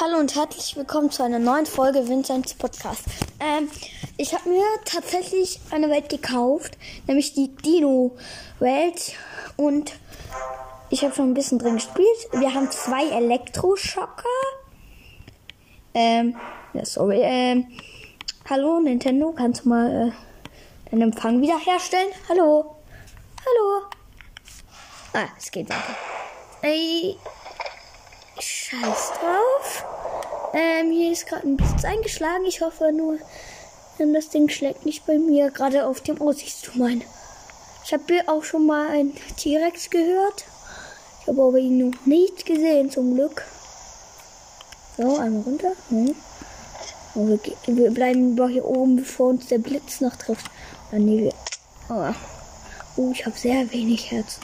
Hallo 0.00 0.18
und 0.18 0.34
herzlich 0.34 0.76
willkommen 0.76 1.12
zu 1.12 1.22
einer 1.22 1.38
neuen 1.38 1.66
Folge 1.66 2.08
Vincents 2.08 2.54
Podcast. 2.54 3.04
Ähm, 3.38 3.70
ich 4.16 4.34
habe 4.34 4.48
mir 4.48 4.64
tatsächlich 4.84 5.60
eine 5.70 5.88
Welt 5.88 6.08
gekauft, 6.08 6.76
nämlich 7.06 7.32
die 7.34 7.54
Dino-Welt. 7.54 9.12
Und 9.56 9.92
ich 10.90 11.04
habe 11.04 11.14
schon 11.14 11.30
ein 11.30 11.34
bisschen 11.34 11.60
drin 11.60 11.76
gespielt. 11.76 12.08
Wir 12.32 12.52
haben 12.52 12.70
zwei 12.72 13.06
Elektroschocker. 13.08 14.24
Ähm, 15.94 16.34
ja, 16.72 16.84
sorry. 16.84 17.20
Ähm, 17.22 17.68
hallo 18.50 18.80
Nintendo, 18.80 19.30
kannst 19.30 19.64
du 19.64 19.68
mal 19.68 20.08
äh, 20.08 20.90
deinen 20.90 21.02
Empfang 21.02 21.40
wiederherstellen? 21.40 22.08
Hallo? 22.28 22.74
Hallo? 23.46 23.86
Ah, 25.12 25.28
es 25.38 25.52
geht 25.52 25.70
weiter. 25.70 25.96
Ey, 26.62 27.16
scheiß 28.40 29.12
drauf. 29.20 29.84
Ähm, 30.52 30.90
hier 30.90 31.12
ist 31.12 31.26
gerade 31.26 31.46
ein 31.46 31.56
bisschen 31.56 31.84
eingeschlagen. 31.84 32.44
Ich 32.46 32.60
hoffe 32.60 32.92
nur, 32.92 33.18
das 33.98 34.28
Ding 34.28 34.48
schlägt 34.48 34.84
nicht 34.84 35.06
bei 35.06 35.18
mir 35.18 35.50
gerade 35.50 35.86
auf 35.86 36.00
dem 36.00 36.20
Aussichtsturm 36.20 36.82
ein. 36.82 37.04
Ich 37.84 37.92
habe 37.92 38.04
hier 38.08 38.28
auch 38.28 38.44
schon 38.44 38.66
mal 38.66 38.88
einen 38.88 39.14
T-Rex 39.36 39.90
gehört. 39.90 40.44
Ich 41.20 41.28
habe 41.28 41.42
aber 41.42 41.58
ihn 41.58 41.90
noch 41.90 42.06
nicht 42.06 42.46
gesehen, 42.46 42.90
zum 42.90 43.14
Glück. 43.14 43.44
So, 44.96 45.16
einmal 45.16 45.42
runter. 45.42 45.72
Hm. 45.88 46.14
Wir, 47.14 47.38
wir, 47.66 47.90
bleiben 47.90 48.36
hier 48.48 48.64
oben, 48.64 48.96
bevor 48.96 49.28
uns 49.28 49.46
der 49.46 49.58
Blitz 49.58 50.00
noch 50.00 50.16
trifft. 50.16 50.50
Oh, 50.92 50.96
nee, 50.96 51.24
wir, 51.24 51.34
oh. 51.90 52.14
oh 52.96 53.10
ich 53.12 53.24
habe 53.24 53.36
sehr 53.36 53.70
wenig 53.72 54.10
Herzen. 54.10 54.42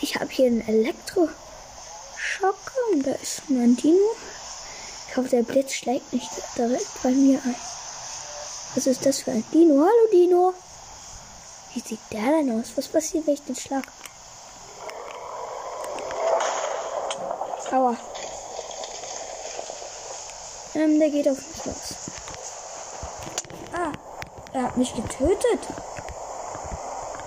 Ich 0.00 0.16
habe 0.16 0.30
hier 0.30 0.46
einen 0.46 0.66
Elektro. 0.66 1.28
Schocker 2.26 2.80
und 2.92 3.06
da 3.06 3.12
ist 3.12 3.42
ein 3.48 3.76
Dino. 3.76 4.10
Ich 5.08 5.16
hoffe, 5.16 5.28
der 5.28 5.42
Blitz 5.44 5.74
schlägt 5.74 6.12
nicht 6.12 6.28
direkt 6.58 7.02
bei 7.02 7.10
mir 7.10 7.40
ein. 7.44 7.54
Was 8.74 8.86
ist 8.86 9.06
das 9.06 9.20
für 9.20 9.30
ein 9.30 9.44
Dino? 9.52 9.76
Hallo 9.76 10.10
Dino. 10.12 10.52
Wie 11.72 11.80
sieht 11.80 12.00
der 12.12 12.32
denn 12.32 12.58
aus? 12.58 12.72
Was 12.74 12.88
passiert, 12.88 13.26
wenn 13.26 13.34
ich 13.34 13.44
den 13.44 13.54
schlag? 13.54 13.84
Aua. 17.70 17.96
Ähm, 20.74 20.98
der 20.98 21.10
geht 21.10 21.28
auf 21.28 21.38
mich 21.38 21.64
los. 21.64 21.94
Ah, 23.72 23.92
er 24.52 24.62
hat 24.64 24.76
mich 24.76 24.94
getötet. 24.94 25.60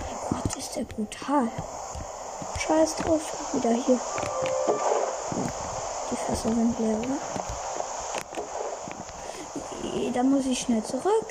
Mein 0.01 0.41
Gott, 0.41 0.55
ist 0.57 0.75
der 0.75 0.83
brutal. 0.83 1.49
Scheiß 2.69 2.95
drauf, 2.97 3.21
wieder 3.53 3.71
hier. 3.71 3.99
Die 6.11 6.15
Fässer 6.15 6.49
sind 6.49 6.79
leer, 6.79 6.99
oder? 6.99 7.17
Da 10.13 10.21
muss 10.21 10.45
ich 10.45 10.59
schnell 10.59 10.83
zurück 10.83 11.25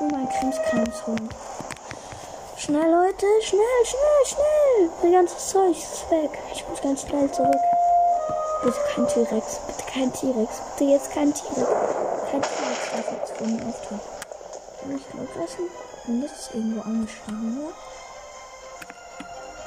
und 0.00 0.10
mein 0.10 0.28
Krimskrams 0.28 1.06
holen. 1.06 1.28
Schnell, 2.56 2.90
Leute, 2.90 3.26
schnell, 3.42 3.84
schnell, 3.84 4.24
schnell. 4.26 4.90
Mein 5.04 5.12
ganzes 5.12 5.50
Zeug 5.50 5.70
ist 5.70 6.10
weg. 6.10 6.36
Ich 6.52 6.68
muss 6.68 6.82
ganz 6.82 7.02
schnell 7.02 7.30
zurück. 7.30 7.54
Bitte 8.64 8.78
kein 8.92 9.06
T-Rex, 9.06 9.60
bitte 9.68 9.84
kein 9.92 10.12
T-Rex, 10.12 10.50
bitte 10.76 10.90
jetzt 10.90 11.12
kein 11.12 11.32
T-Rex. 11.32 11.68
Kein 12.28 12.42
T-Rex 12.42 12.90
darf 12.90 13.12
jetzt 13.12 13.36
vor 13.38 13.46
mir 13.46 13.68
auftauchen. 13.68 14.00
Kann 14.80 14.96
ich 14.96 15.14
laut 15.14 15.44
essen? 15.44 15.70
Und 16.08 16.22
das 16.22 16.32
ist 16.32 16.50
irgendwo 16.54 16.80
angeschlagen, 16.80 17.62
oder? 17.62 17.95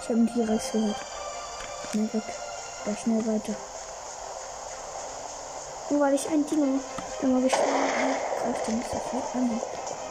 Ich 0.09 0.15
habe 0.15 0.21
einen 0.21 0.33
T-Rex 0.33 0.71
gehört. 0.71 0.95
Schnell 1.91 2.09
weg. 2.11 2.23
Da 2.83 2.95
schnell 2.95 3.27
weiter. 3.27 3.53
Nur 5.91 5.99
weil 5.99 6.15
ich 6.15 6.27
ein 6.27 6.43
Dino 6.47 6.79
immer 7.21 7.41
geschlagen 7.41 7.69
habe, 7.69 8.15
greift 8.41 8.67
er 8.67 8.73
mich 8.73 8.87
sofort 8.87 9.35
an 9.35 9.61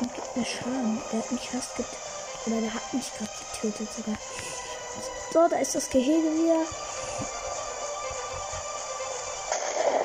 und 0.00 0.14
gibt 0.14 0.36
mir 0.36 0.44
Schaden. 0.44 1.02
Der 1.10 1.18
hat 1.18 1.32
mich 1.32 1.50
fast 1.50 1.74
getötet. 1.74 1.98
Oder 2.46 2.60
der 2.60 2.74
hat 2.74 2.94
mich 2.94 3.12
gerade 3.12 3.30
getötet 3.60 3.88
sogar. 3.92 4.14
So, 5.32 5.48
da 5.48 5.56
ist 5.56 5.74
das 5.74 5.90
Gehege 5.90 6.28
wieder. 6.28 6.60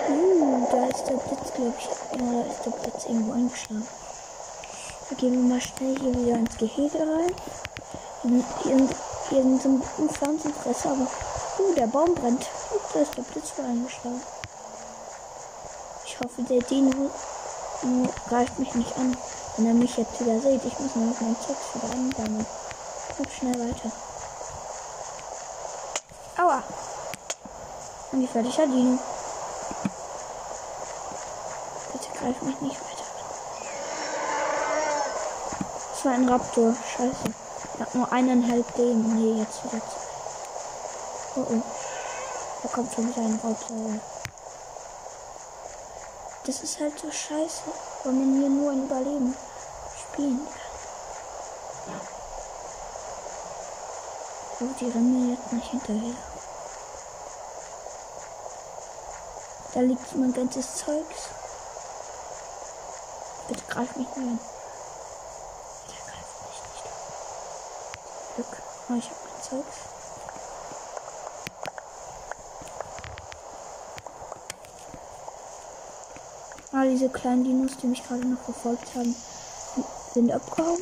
Uh, 0.09 0.67
da 0.71 0.87
ist 0.87 1.03
der 1.03 1.17
Blitz, 1.17 1.53
glaube 1.53 1.73
ich. 1.77 2.19
Ja, 2.19 2.41
da 2.41 2.51
ist 2.51 2.65
der 2.65 2.71
Blitz 2.71 3.05
irgendwo 3.05 3.33
eingeschlagen. 3.33 3.87
Da 5.11 5.15
gehen 5.17 5.33
wir 5.33 5.55
mal 5.55 5.61
schnell 5.61 5.95
hier 5.99 6.15
wieder 6.15 6.39
ins 6.39 6.57
Gehege 6.57 6.97
rein. 6.97 7.35
Hier, 8.23 8.43
hier, 8.63 8.89
hier 9.33 9.41
sind 9.41 9.61
so 9.63 9.69
ein 9.69 10.09
Pflanzenfresser, 10.09 10.91
aber. 10.91 11.07
Uh, 11.59 11.73
der 11.75 11.87
Baum 11.87 12.13
brennt. 12.13 12.43
Uh, 12.71 12.79
da 12.93 12.99
ist 12.99 13.17
der 13.17 13.23
Blitz 13.23 13.53
eingeschlagen. 13.57 14.21
Ich 16.05 16.19
hoffe, 16.19 16.43
der 16.43 16.61
Dino 16.61 17.09
greift 18.29 18.59
mich 18.59 18.73
nicht 18.75 18.95
an, 18.95 19.17
wenn 19.57 19.65
er 19.67 19.73
mich 19.73 19.97
jetzt 19.97 20.19
wieder 20.19 20.39
sieht. 20.39 20.63
Ich 20.63 20.79
muss 20.79 20.95
nämlich 20.95 21.19
meinen 21.19 21.35
Text 21.35 21.75
wieder 21.75 21.91
einsammeln. 21.91 22.45
Komm 23.17 23.25
schnell 23.29 23.59
weiter. 23.59 23.91
Aua! 26.37 26.63
Und 28.11 28.21
die 28.21 28.27
fertiger 28.27 28.67
Dino. 28.67 28.99
Bitte 31.91 32.09
greif 32.19 32.41
mich 32.43 32.61
nicht 32.61 32.79
weiter 32.79 33.03
an. 33.03 33.23
Das 35.91 36.05
war 36.05 36.11
ein 36.11 36.29
Raptor. 36.29 36.75
Scheiße. 36.95 37.33
Er 37.77 37.85
hat 37.85 37.95
nur 37.95 38.11
eineinhalb 38.11 38.77
Leben. 38.77 39.15
Nee, 39.15 39.39
jetzt 39.41 39.61
zwei. 39.61 39.81
Oh 41.35 41.45
oh. 41.49 41.61
Da 42.61 42.69
kommt 42.69 42.93
schon 42.93 43.09
wieder 43.09 43.21
ein 43.21 43.39
Raptor. 43.43 43.99
Das 46.45 46.61
ist 46.61 46.79
halt 46.79 46.99
so 46.99 47.09
scheiße, 47.09 47.63
weil 48.03 48.13
man 48.13 48.39
hier 48.39 48.49
nur 48.49 48.71
ein 48.71 48.83
Überleben 48.85 49.35
spielen 49.97 50.45
kann. 50.45 50.63
Oh, 54.59 54.73
die 54.79 54.85
rennen 54.85 55.31
jetzt 55.31 55.51
nicht 55.51 55.71
hinterher. 55.71 56.15
Da 59.73 59.79
liegt 59.81 60.15
mein 60.15 60.31
ganzes 60.31 60.75
Zeugs. 60.75 61.29
Bitte 63.47 63.63
greif 63.67 63.95
mich 63.95 64.07
nicht 64.07 64.17
an. 64.17 64.39
Der 65.89 65.97
greift 66.05 66.41
mich 66.47 66.61
nicht 66.63 66.85
an. 66.85 66.91
Glück. 68.35 68.72
Oh, 68.89 68.95
ich 68.97 69.09
hab 69.09 69.17
mein 69.23 69.43
Zeugs. 69.43 69.77
Ah, 76.73 76.85
diese 76.85 77.07
kleinen 77.09 77.43
Dinos, 77.43 77.77
die 77.77 77.87
mich 77.87 78.03
gerade 78.03 78.25
noch 78.27 78.41
verfolgt 78.41 78.95
haben, 78.95 79.15
sind 80.13 80.31
abgehauen. 80.31 80.81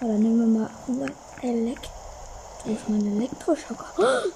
Aber 0.00 0.08
dann 0.08 0.20
nehmen 0.20 0.54
wir 0.54 0.60
mal 0.60 0.70
unser 0.86 1.08
Elekt. 1.42 1.90
Wo 2.64 2.72
ist 2.72 2.88
mein 2.88 3.16
Elektroschocker? 3.16 3.86
Oh! 3.98 4.28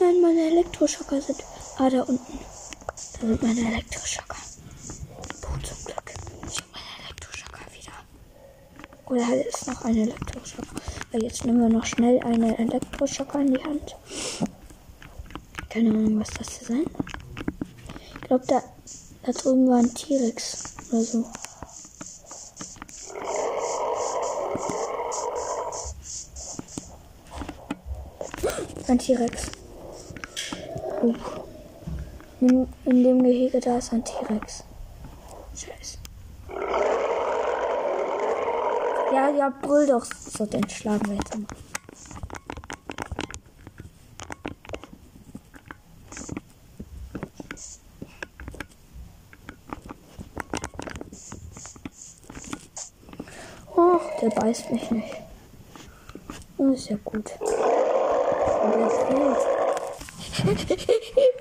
Nein, 0.00 0.20
meine 0.22 0.46
Elektroschocker 0.46 1.20
sind. 1.20 1.42
Ah, 1.78 1.90
da 1.90 2.02
unten. 2.02 2.38
Da 3.20 3.26
sind 3.26 3.42
meine 3.42 3.60
Elektroschocker. 3.60 4.36
Gut, 5.42 5.66
zum 5.66 5.84
Glück. 5.84 6.12
Ich 6.48 6.58
habe 6.58 6.68
meine 6.72 7.04
Elektroschocker 7.04 7.60
wieder. 7.72 7.92
Oder 9.06 9.46
ist 9.46 9.66
noch 9.66 9.84
ein 9.84 9.96
Elektroschocker? 9.96 10.77
Jetzt 11.12 11.44
nehmen 11.44 11.60
wir 11.60 11.68
noch 11.68 11.86
schnell 11.86 12.20
einen 12.20 12.54
Elektroschocker 12.54 13.40
in 13.40 13.54
die 13.54 13.64
Hand. 13.64 13.96
Keine 15.70 15.90
Ahnung, 15.90 16.20
was 16.20 16.30
das 16.30 16.58
hier 16.58 16.68
sein. 16.68 16.86
Ich 18.14 18.28
glaube, 18.28 18.44
da 18.46 18.62
da 19.28 19.34
drüben 19.34 19.68
war 19.68 19.78
ein 19.78 19.92
T-Rex 19.92 20.74
oder 20.90 21.02
so. 21.02 21.24
Ein 28.86 28.98
T-Rex. 28.98 29.50
In, 32.40 32.68
in, 32.86 33.02
dem 33.04 33.22
Gehege 33.22 33.60
da 33.60 33.76
ist 33.76 33.92
ein 33.92 34.02
T-Rex. 34.02 34.64
Scheiße. 35.54 35.98
Ja, 39.12 39.28
ja, 39.28 39.52
brüll 39.60 39.86
doch. 39.86 40.06
So, 40.38 40.46
den 40.46 40.70
schlagen 40.70 41.04
wir 41.08 41.16
jetzt 41.16 41.36
mal. 41.36 41.48
Der 54.22 54.30
beißt 54.30 54.70
mich 54.70 54.88
nicht. 54.92 55.16
Das 56.56 56.78
ist 56.78 56.90
ja 56.90 56.96
gut. 57.04 57.32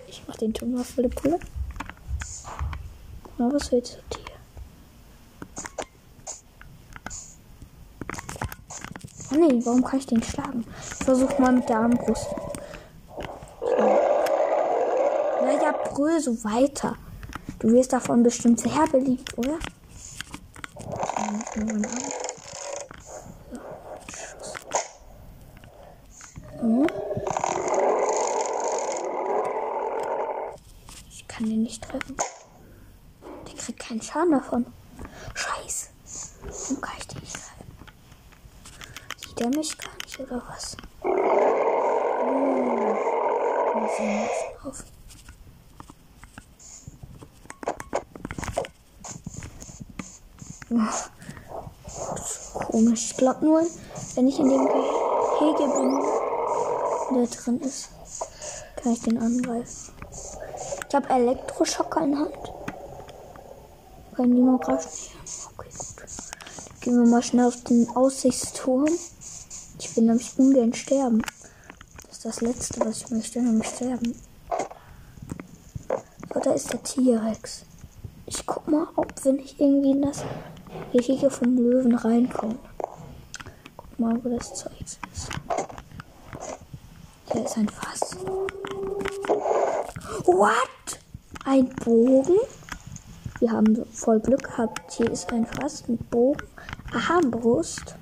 Ich 0.07 0.23
mach 0.27 0.35
den 0.37 0.53
Ton 0.53 0.73
mal 0.73 0.83
volle 0.83 1.09
Pulle. 1.09 1.39
Na, 3.37 3.53
was 3.53 3.71
willst 3.71 3.99
du 4.09 4.17
dir? 4.17 4.27
Oh 9.19 9.23
nee, 9.37 9.61
warum 9.63 9.83
kann 9.83 9.99
ich 9.99 10.07
den 10.07 10.23
schlagen? 10.23 10.65
Ich 10.99 11.05
versuch 11.05 11.37
mal 11.39 11.51
mit 11.53 11.69
der 11.69 11.79
Armbrust. 11.79 12.27
Ja, 15.41 15.51
ja, 15.61 15.71
brüll 15.71 16.19
so 16.19 16.43
weiter. 16.43 16.95
Du 17.59 17.71
wirst 17.71 17.93
davon 17.93 18.23
bestimmt 18.23 18.59
sehr 18.59 18.85
beliebt, 18.91 19.37
oder? 19.37 19.57
Ich 31.09 31.27
kann 31.27 31.49
den 31.49 31.63
nicht 31.63 31.83
treffen. 31.83 32.17
Die 33.47 33.55
kriegt 33.55 33.79
keinen 33.79 34.01
Schaden 34.01 34.31
davon. 34.31 34.65
Scheiße. 35.33 35.87
Warum 36.43 36.81
kann 36.81 36.95
ich 36.99 37.07
den 37.07 37.19
nicht 37.19 37.33
treffen? 37.33 37.57
Sieht 39.17 39.41
er 39.41 39.49
mich 39.49 39.77
gar 39.77 39.95
nicht, 40.03 40.19
oder 40.19 40.43
was? 40.47 40.77
Oh. 41.03 41.07
Auf. 44.67 44.83
Komisch. 52.53 52.86
Ich 52.99 53.15
glaube 53.15 53.45
nur, 53.45 53.61
wenn 54.15 54.27
ich 54.27 54.39
in 54.39 54.49
dem 54.49 54.65
Gehege 54.65 55.71
bin, 55.71 56.01
der 57.15 57.27
drin 57.27 57.61
ist, 57.61 57.89
kann 58.75 58.93
ich 58.93 59.01
den 59.01 59.19
angreifen. 59.19 59.93
Ich 60.89 60.95
habe 60.95 61.07
Elektroschocker 61.07 62.01
in 62.01 62.17
Hand. 62.17 62.33
Können 64.15 64.35
die 64.35 64.41
nur 64.41 64.59
greifen? 64.59 64.89
Okay, 65.55 65.69
gut. 65.95 66.81
Gehen 66.81 67.03
wir 67.03 67.07
mal 67.07 67.21
schnell 67.21 67.45
auf 67.45 67.63
den 67.65 67.87
Aussichtsturm. 67.95 68.89
Ich 69.77 69.95
will 69.95 70.05
nämlich 70.05 70.33
ungern 70.39 70.73
sterben. 70.73 71.21
Das 72.07 72.17
ist 72.17 72.25
das 72.25 72.41
Letzte, 72.41 72.79
was 72.79 73.03
ich 73.03 73.11
möchte, 73.11 73.41
nämlich 73.43 73.67
sterben. 73.67 74.19
So, 76.33 76.39
da 76.39 76.51
ist 76.51 76.73
der 76.73 76.81
T-Rex. 76.81 77.61
Ich 78.25 78.43
guck 78.47 78.67
mal, 78.67 78.87
ob 78.95 79.13
wenn 79.23 79.37
ich 79.37 79.59
irgendwie 79.59 79.91
in 79.91 80.01
das 80.01 80.23
Gehege 80.91 81.29
vom 81.29 81.55
Löwen 81.57 81.93
reinkomme. 81.93 82.57
Mal, 83.99 84.23
wo 84.23 84.29
das 84.29 84.53
Zeug 84.53 84.79
ist. 84.81 84.99
Hier 87.31 87.43
ist 87.43 87.57
ein 87.57 87.67
Fass. 87.67 88.15
What? 90.25 90.99
Ein 91.45 91.69
Bogen? 91.83 92.37
Wir 93.39 93.51
haben 93.51 93.85
voll 93.91 94.19
Glück 94.19 94.43
gehabt. 94.43 94.93
Hier 94.93 95.11
ist 95.11 95.31
ein 95.31 95.45
Fass 95.45 95.87
mit 95.87 96.09
Bogen, 96.09 96.43
Armbrust, 97.07 97.95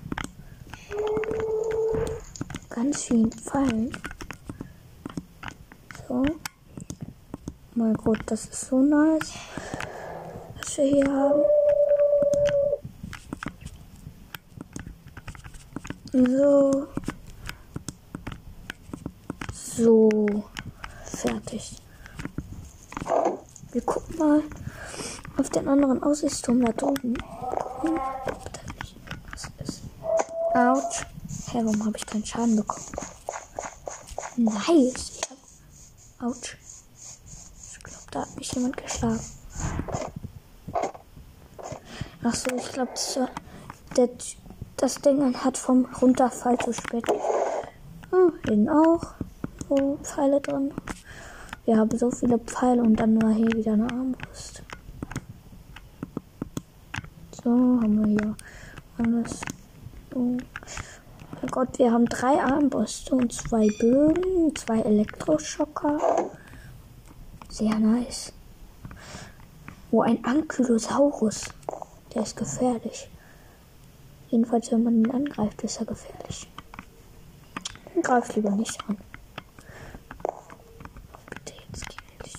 ganz 2.70 3.04
vielen 3.04 3.32
Pfeilen. 3.32 3.92
So. 6.08 6.24
Mein 7.74 7.94
Gott, 7.96 8.20
das 8.28 8.46
ist 8.46 8.68
so 8.68 8.80
nice, 8.80 9.34
was 10.58 10.78
wir 10.78 10.86
hier 10.86 11.12
haben. 11.12 11.44
So. 16.16 16.88
So. 19.52 20.10
Fertig. 21.04 21.76
Wir 23.74 23.82
gucken 23.82 24.18
mal 24.18 24.42
auf 25.36 25.50
den 25.50 25.68
anderen 25.68 26.02
Aussichtsturm 26.02 26.64
da 26.64 26.72
drüben. 26.72 27.18
Gucken, 27.18 28.00
ob 28.28 28.54
da 28.54 28.62
nicht 28.80 28.96
was 29.30 29.68
ist. 29.68 29.82
Autsch. 30.54 31.06
Hä, 31.52 31.60
warum 31.66 31.86
habe 31.86 31.98
ich 31.98 32.06
keinen 32.06 32.26
Schaden 32.26 32.56
bekommen? 32.56 32.86
Nice. 34.38 35.20
Hab... 36.18 36.30
Autsch. 36.30 36.56
Ich 37.74 37.84
glaube, 37.84 38.06
da 38.12 38.22
hat 38.22 38.38
mich 38.38 38.54
jemand 38.54 38.78
geschlagen. 38.78 39.20
Ach 42.24 42.34
so, 42.34 42.56
ich 42.56 42.72
glaube, 42.72 42.92
das 42.94 43.18
war 43.18 43.30
der 43.98 44.10
das 44.78 44.96
Ding 45.02 45.36
hat 45.44 45.58
vom 45.58 45.86
Runterfall 46.02 46.58
zu 46.58 46.74
spät. 46.74 47.06
Hm, 48.12 48.34
hinten 48.48 48.70
auch. 48.70 49.02
So 49.70 49.98
Pfeile 50.04 50.42
drin. 50.42 50.74
Wir 51.66 51.78
haben 51.78 51.98
so 51.98 52.12
viele 52.12 52.38
Pfeile 52.38 52.84
und 52.84 52.96
dann 52.98 53.22
war 53.22 53.32
hier 53.32 53.52
wieder 53.52 53.74
eine 53.74 53.90
Armbrust. 53.90 54.62
So, 57.44 57.50
haben 57.50 58.00
wir 58.00 58.08
hier 58.08 58.36
alles. 58.98 59.42
Oh 60.14 60.38
mein 61.42 61.52
Gott, 61.52 61.80
wir 61.80 61.92
haben 61.92 62.06
drei 62.06 62.42
Armbrüste 62.42 63.16
und 63.16 63.34
zwei 63.34 63.68
Bögen, 63.80 64.56
zwei 64.56 64.82
Elektroschocker. 64.82 66.00
Sehr 67.50 67.80
nice. 67.80 68.34
Oh, 69.92 70.02
ein 70.02 70.24
Ankylosaurus. 70.24 71.46
Der 72.14 72.24
ist 72.24 72.36
gefährlich. 72.36 73.10
Jedenfalls, 74.36 74.70
wenn 74.70 74.84
man 74.84 74.96
ihn 74.98 75.12
angreift, 75.12 75.64
ist 75.64 75.80
er 75.80 75.86
gefährlich. 75.86 76.52
Greif 78.04 78.36
lieber 78.36 78.52
nicht 78.52 78.78
an. 78.86 78.98
Bitte 81.30 81.54
jetzt 81.54 81.86
geh 81.88 81.96
nicht. 82.22 82.38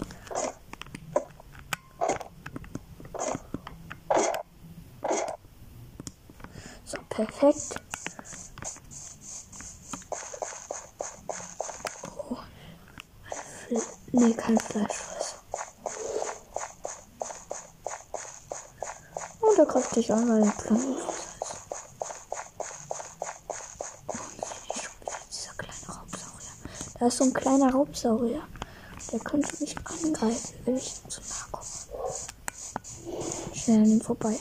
So, 6.85 6.99
perfekt. 7.09 7.81
Oh. 12.29 12.37
Nee, 14.13 14.35
kein 14.35 14.59
Fleischfresser. 14.59 15.37
Oh, 19.41 19.55
der 19.57 19.65
greift 19.65 19.97
dich 19.97 20.13
an, 20.13 20.29
weil 20.29 20.43
er 20.43 20.53
Pflanzen 20.53 20.97
Da 26.99 27.06
ist 27.06 27.06
so 27.17 27.25
ein 27.25 27.33
kleiner 27.33 27.73
Raubsaurier. 27.73 28.43
Der 29.11 29.21
könnte 29.21 29.49
mich 29.61 29.75
angreifen, 29.79 30.55
wenn 30.65 30.77
ich 30.77 31.01
zu 31.09 31.21
nahe 31.23 31.51
komme. 31.51 31.67
Schnell 33.55 33.79
an 33.79 33.91
ihm 33.91 34.01
vorbei. 34.03 34.39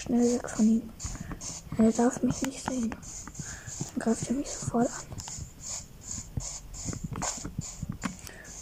Schnell 0.00 0.34
weg 0.34 0.50
von 0.50 0.68
ihm. 0.68 0.90
Er 1.78 1.92
darf 1.92 2.22
mich 2.22 2.42
nicht 2.42 2.62
sehen. 2.62 2.90
Dann 2.90 3.98
greift 3.98 4.28
er 4.28 4.34
mich 4.34 4.50
sofort 4.50 4.88
an. 4.88 5.04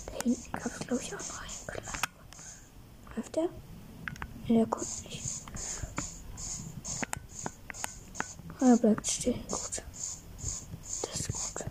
Da 0.06 0.22
hinten 0.22 0.52
gab 0.52 0.66
es, 0.66 0.86
glaube 0.86 1.02
ich, 1.02 1.14
auch 1.14 1.18
noch 1.18 1.40
einen 1.42 1.66
kleinen. 1.66 2.02
Greift 3.14 3.36
er? 3.36 3.48
Nee, 4.46 4.58
der 4.58 4.66
kommt 4.66 5.04
nicht. 5.04 5.13
Er 8.66 8.78
bleibt 8.78 9.06
stehen. 9.06 9.44
Gut. 9.50 9.82
Das 11.02 11.20
ist 11.20 11.54
gut. 11.54 11.64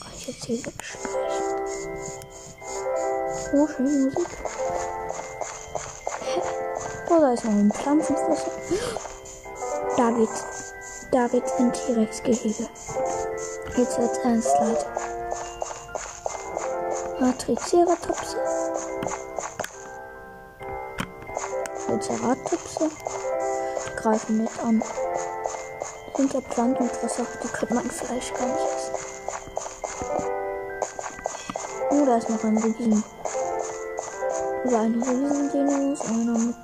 Kann 0.00 0.12
ich 0.16 0.26
jetzt 0.28 0.44
hier 0.46 0.64
wegschleichen. 0.64 1.56
Oh, 3.52 3.66
schöne 3.68 3.90
Musik. 3.90 4.28
Oh, 7.10 7.20
da 7.20 7.32
ist 7.34 7.44
noch 7.44 7.52
ein 7.52 7.70
Pflanzenfresser. 7.70 8.50
David. 9.98 10.30
David 11.12 11.44
in 11.58 11.72
T-Rex-Gehege. 11.72 12.68
Jetzt 13.76 13.98
wird's 13.98 14.18
ernst, 14.18 14.54
Leute. 14.60 14.86
Matriceratopse. 17.20 18.36
Triceratopse. 21.86 22.90
Greifen 23.96 24.38
mit 24.38 24.58
an. 24.60 24.82
Unter 26.18 26.40
Plantenfresser, 26.40 27.26
die 27.42 27.48
könnte 27.48 27.74
man 27.74 27.90
Fleisch 27.90 28.32
gar 28.32 28.46
nicht 28.46 28.64
essen. 28.74 28.94
Oh, 31.90 32.06
da 32.06 32.16
ist 32.16 32.30
noch 32.30 32.42
ein 32.42 32.56
Rubin. 32.56 33.04
So 34.64 34.76
ein 34.76 34.94
Riesendinus, 34.94 36.00
einer 36.00 36.38
mit. 36.38 36.56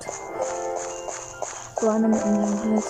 So 1.79 1.87
einer 1.87 2.07
mit 2.07 2.23
einem 2.23 2.41
langen 2.41 2.73
Hals. 2.73 2.85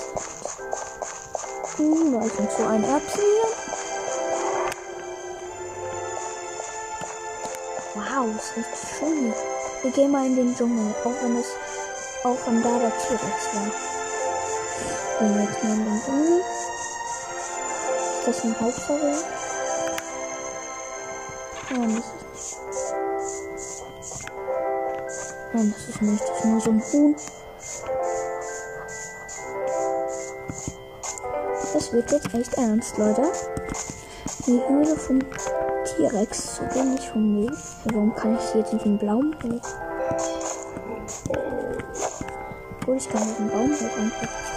Hm, 1.75 2.13
da 2.13 2.25
ist 2.25 2.39
noch 2.39 2.51
so 2.57 2.63
ein 2.63 2.83
Erbsen 2.85 3.21
hier. 3.21 3.49
Wow, 7.95 8.27
ist 8.37 8.55
richtig 8.55 8.89
schön. 8.99 9.33
Wir 9.81 9.91
gehen 9.91 10.11
mal 10.11 10.25
in 10.25 10.35
den 10.37 10.55
Dschungel, 10.55 10.95
auch 11.03 11.23
wenn 11.23 11.37
es 11.37 11.47
auch 12.23 12.37
von 12.37 12.63
da 12.63 12.79
der 12.79 12.97
T-Rex 12.97 13.53
war. 13.53 13.69
Gehen 15.19 15.35
wir 15.35 15.43
jetzt 15.43 15.63
mal 15.63 15.73
in 15.73 15.85
den 15.85 16.01
Dschungel. 16.03 16.52
Ist 18.25 18.37
das 18.37 18.45
ein 18.45 18.55
Hauptsaurier? 18.57 19.17
Nein, 21.71 22.03
das 22.31 22.39
ist 22.39 22.61
nicht. 22.61 22.79
Nein, 25.53 25.75
das 25.75 25.89
ist 25.89 26.01
nicht. 26.01 26.21
Das 26.21 26.37
ist 26.37 26.45
nur 26.45 26.61
so 26.61 26.69
ein 26.69 26.83
Huhn. 26.93 27.15
Das 31.73 31.91
wird 31.91 32.11
jetzt 32.13 32.33
echt 32.33 32.53
ernst, 32.53 32.97
Leute. 32.97 33.23
Die 34.47 34.61
Höhle 34.69 34.95
vom 34.95 35.19
T-Rex 35.19 36.55
so 36.55 36.63
wenig 36.79 37.09
von 37.09 37.33
mir. 37.33 37.51
Warum 37.83 38.15
kann 38.15 38.37
ich 38.37 38.51
hier 38.53 38.63
diesen 38.63 38.99
Baum 38.99 39.35
hoch? 39.43 39.69
Obwohl 42.79 42.95
ich 42.95 43.09
kann 43.09 43.21
diesen 43.21 43.49
Baum 43.49 43.69
hoch 43.69 43.97
einfach. 43.99 44.52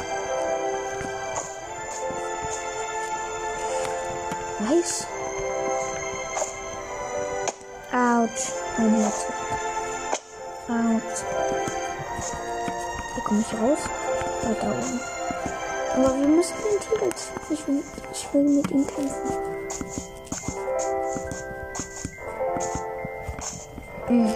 Nice. 4.87 5.07
Autsch. 7.93 8.53
Mein 8.79 8.95
Herz. 8.95 9.27
Autsch. 10.69 11.25
Hier 13.15 13.25
komme 13.25 13.41
ich 13.41 13.53
raus. 13.59 13.79
Da 14.43 14.51
oben. 14.69 15.01
Aber 15.97 16.21
wir 16.21 16.29
müssen 16.29 16.55
den 16.55 16.79
T-Rex. 16.79 17.33
Ich 17.51 17.67
will, 17.67 17.83
ich 18.13 18.33
will 18.33 18.43
mit 18.43 18.71
ihm 18.71 18.87
kämpfen. 18.87 19.31
Hm. 24.07 24.35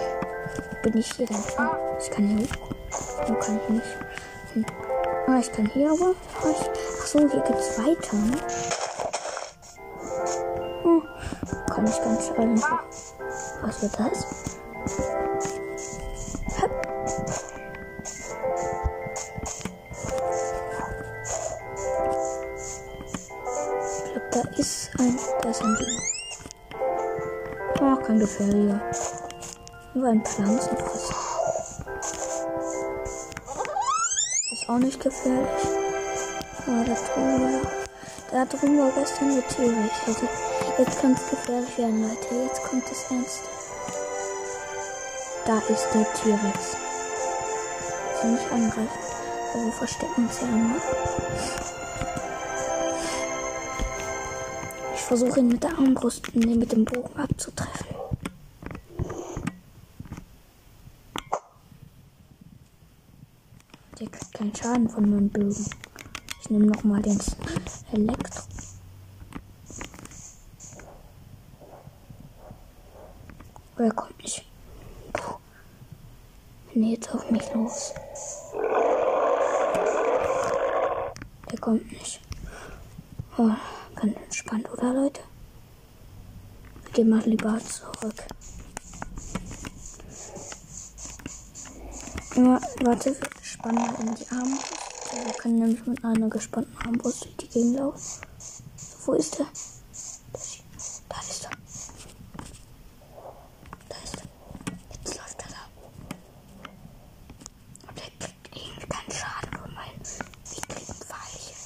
Bin 0.83 0.97
ich 0.97 1.13
hier 1.13 1.27
dann 1.27 1.43
schon? 1.43 1.69
Ich 2.01 2.11
kann 2.11 2.27
hier 2.27 2.39
hoch. 2.39 3.27
Wo 3.27 3.33
kann 3.35 3.57
ich 3.63 3.69
nicht? 3.69 3.97
Hm. 4.53 4.65
Ah, 5.27 5.39
ich 5.39 5.51
kann 5.53 5.67
hier 5.67 5.91
aber. 5.91 6.13
Ach 6.39 7.05
so, 7.07 7.19
hier 7.19 7.39
geht's 7.39 7.77
weiter. 7.79 8.17
Ne? 8.17 8.80
Ich. 12.37 12.63
Was 13.61 13.81
wird 13.81 13.99
das? 13.99 14.25
Ich 23.95 24.11
glaube, 24.11 24.29
da 24.31 24.41
ist 24.57 24.89
ein. 24.99 25.19
Da 25.41 25.49
ist 25.49 25.61
ein 25.61 25.75
Ding. 25.75 25.99
Oh, 27.81 27.95
kein 27.97 28.19
Gefährlicher. 28.19 28.81
Nur 29.93 30.07
ein 30.09 30.23
Pflanzenfresser. 30.23 31.15
Ist 34.51 34.69
auch 34.69 34.77
nicht 34.77 34.99
gefährlich. 34.99 35.47
Aber 36.67 36.83
da 36.85 36.93
drüben 36.93 37.41
war, 37.41 37.71
da 38.31 38.45
drüben 38.45 38.77
war 38.79 38.91
gestern 38.91 39.31
eine 39.31 39.41
T-Rex. 39.41 40.07
Also 40.07 40.27
jetzt 40.77 41.01
kann 41.01 41.13
es 41.13 41.29
gefährlich 41.29 41.77
werden, 41.77 42.01
Leute. 42.01 42.35
Jetzt 42.45 42.63
kommt 42.63 42.83
es 42.91 43.03
ernst. 43.11 43.41
Da 45.45 45.57
ist 45.69 45.87
der 45.93 46.13
T-Rex. 46.13 46.77
Sie 48.21 48.27
nicht 48.27 48.51
angreifen. 48.51 48.89
Aber 49.53 49.65
wir 49.65 49.71
verstecken 49.73 50.25
uns 50.25 50.39
ja 50.41 50.47
immer. 50.47 50.75
Ich 54.95 55.01
versuche 55.01 55.39
ihn 55.39 55.49
mit 55.49 55.63
der 55.63 55.71
Armbrust, 55.71 56.23
nee, 56.33 56.55
mit 56.55 56.71
dem 56.71 56.85
Bogen 56.85 57.19
abzutreffen. 57.19 57.87
Der 63.99 64.07
kriegt 64.07 64.33
keinen 64.33 64.55
Schaden 64.55 64.89
von 64.89 65.09
meinem 65.09 65.29
Bögen. 65.29 65.65
Ich 66.39 66.49
nehme 66.49 66.67
nochmal 66.67 67.01
den 67.01 67.19
Elektro. 67.91 68.41
Oh, 73.81 73.83
er 73.83 73.93
kommt 73.93 74.17
nicht. 74.21 74.45
Puh. 75.13 75.35
Nee, 76.75 76.93
jetzt 76.93 77.11
auf 77.13 77.29
mich 77.31 77.51
los. 77.55 77.93
Der 81.51 81.59
kommt 81.59 81.91
nicht. 81.91 82.21
Oh, 83.37 83.49
ganz 83.95 84.15
entspannt, 84.17 84.71
oder 84.71 84.93
Leute? 84.93 85.21
Wir 86.83 86.91
gehen 86.93 87.09
mal 87.21 87.29
lieber 87.29 87.59
zurück. 87.59 88.23
Immer, 92.35 92.61
warte, 92.83 93.15
wir 93.19 93.29
spannen 93.43 93.75
mal 93.75 93.93
in 93.99 94.15
die 94.15 94.29
Armbrust. 94.31 94.73
Wir 95.25 95.33
können 95.33 95.59
nämlich 95.59 95.85
mit 95.85 96.03
einer 96.03 96.29
gespannten 96.29 96.75
Armbrust 96.77 97.25
durch 97.25 97.37
die 97.37 97.47
Gegend 97.49 97.77
laufen. 97.77 98.21
Wo 99.05 99.13
ist 99.13 99.37
der? 99.37 99.45
Da 101.09 101.19
ist 101.19 101.43
er. 101.43 101.49
Da 103.89 103.95
ist 104.03 104.15
er. 104.15 104.21
Jetzt 105.03 105.17
läuft 105.17 105.41
er 105.41 105.49
da. 105.49 105.63
Und 107.89 107.97
er 107.97 108.09
kriegt 108.19 108.55
irgendwie 108.55 108.87
keinen 108.87 109.11
Schaden 109.11 109.59
von 109.59 109.73
meinen 109.73 110.01
niedrigen 110.55 110.93
Pfeilchen. 110.93 111.57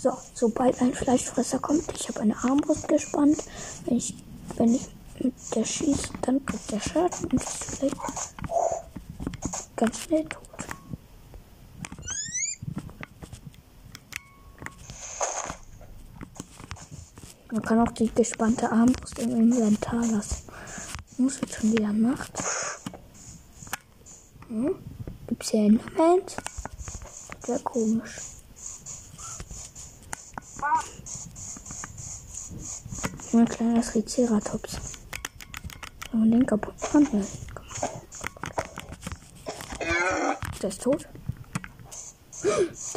So, 0.00 0.18
sobald 0.34 0.80
ein 0.82 0.92
Fleischfresser 0.92 1.60
kommt, 1.60 1.84
ich 1.94 2.08
habe 2.08 2.20
eine 2.20 2.36
Armbrust 2.36 2.88
gespannt. 2.88 3.38
Wenn 3.84 3.96
ich, 3.96 4.14
wenn 4.56 4.74
ich 4.74 4.88
mit 5.18 5.34
der 5.54 5.64
schieße, 5.64 6.10
dann 6.22 6.44
kriegt 6.44 6.70
der 6.70 6.80
Schaden 6.80 7.30
und 7.30 7.34
ist 7.34 7.64
vielleicht 7.64 7.96
ganz 9.76 10.00
schnell 10.00 10.24
tot. 10.24 10.42
Man 17.52 17.62
kann 17.62 17.80
auch 17.80 17.92
die 17.92 18.10
gespannte 18.14 18.72
Armbrust 18.72 19.18
im 19.18 19.30
Inventar 19.30 20.06
lassen. 20.06 20.48
Muss 21.18 21.40
jetzt 21.40 21.54
schon 21.54 21.72
wieder 21.72 21.92
Nacht. 21.92 22.32
Hm? 24.48 24.74
Gibt's 25.26 25.50
hier 25.50 25.66
Endermans? 25.66 26.36
Sehr 27.44 27.58
komisch. 27.58 28.31
Ein 33.34 33.48
kleiner 33.48 33.80
Triceratops. 33.80 34.78
Wenn 36.10 36.20
man 36.20 36.30
den 36.30 36.46
kaputt 36.46 36.74
machen 36.92 37.12
will. 37.12 37.26
Der 40.60 40.68
ist 40.68 40.82
tot. 40.82 41.08
Da 42.42 42.50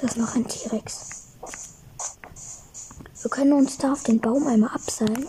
ist 0.07 0.17
noch 0.17 0.35
ein 0.35 0.45
T-Rex. 0.45 1.29
Wir 3.21 3.31
können 3.31 3.53
uns 3.53 3.77
da 3.77 3.93
auf 3.93 4.03
den 4.03 4.19
Baum 4.19 4.45
einmal 4.47 4.71
abseilen, 4.71 5.25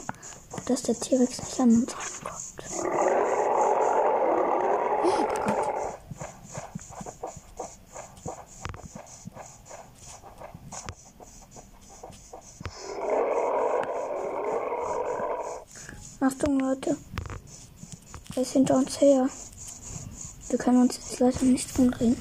dass 0.66 0.82
der 0.82 0.98
T-Rex 0.98 1.38
nicht 1.38 1.60
an 1.60 1.70
uns 1.70 1.92
rankommt. 1.94 2.32
Oh 5.04 5.26
Gott. 5.44 5.66
Achtung, 16.18 16.58
Leute. 16.58 16.96
Er 18.34 18.35
ist 18.46 18.52
hinter 18.52 18.76
uns 18.76 19.00
her. 19.00 19.28
Wir 20.48 20.58
können 20.58 20.82
uns 20.82 20.94
jetzt 20.96 21.18
leider 21.18 21.42
nicht 21.42 21.78
umdrehen. 21.78 22.16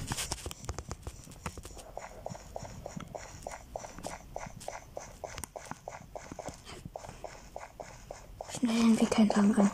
Schnell 8.49 8.75
den 8.75 8.99
Weg 8.99 9.19
entlang 9.19 9.51
rein. 9.51 9.69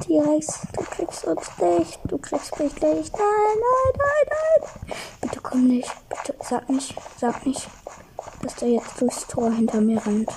T-Rex, 0.00 0.60
du 0.72 0.82
kriegst 0.82 1.24
uns 1.26 1.46
nicht. 1.60 2.00
Du 2.08 2.16
kriegst 2.16 2.58
mich 2.58 2.72
nicht. 2.72 3.12
Nein, 3.12 3.58
nein, 3.60 3.92
nein, 3.98 4.28
nein. 4.30 4.96
Bitte 5.20 5.40
komm 5.42 5.66
nicht. 5.66 5.92
Bitte 6.08 6.34
sag 6.42 6.70
nicht, 6.70 6.94
sag 7.18 7.44
nicht, 7.44 7.68
dass 8.40 8.54
der 8.54 8.70
jetzt 8.70 8.98
durchs 8.98 9.26
Tor 9.26 9.52
hinter 9.52 9.82
mir 9.82 10.04
rennt. 10.06 10.30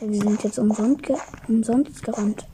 Wir 0.00 0.20
sind 0.20 0.42
jetzt 0.42 0.58
umsonst, 0.58 1.04
ge 1.04 1.16
umsonst 1.46 2.02
gerannt. 2.02 2.44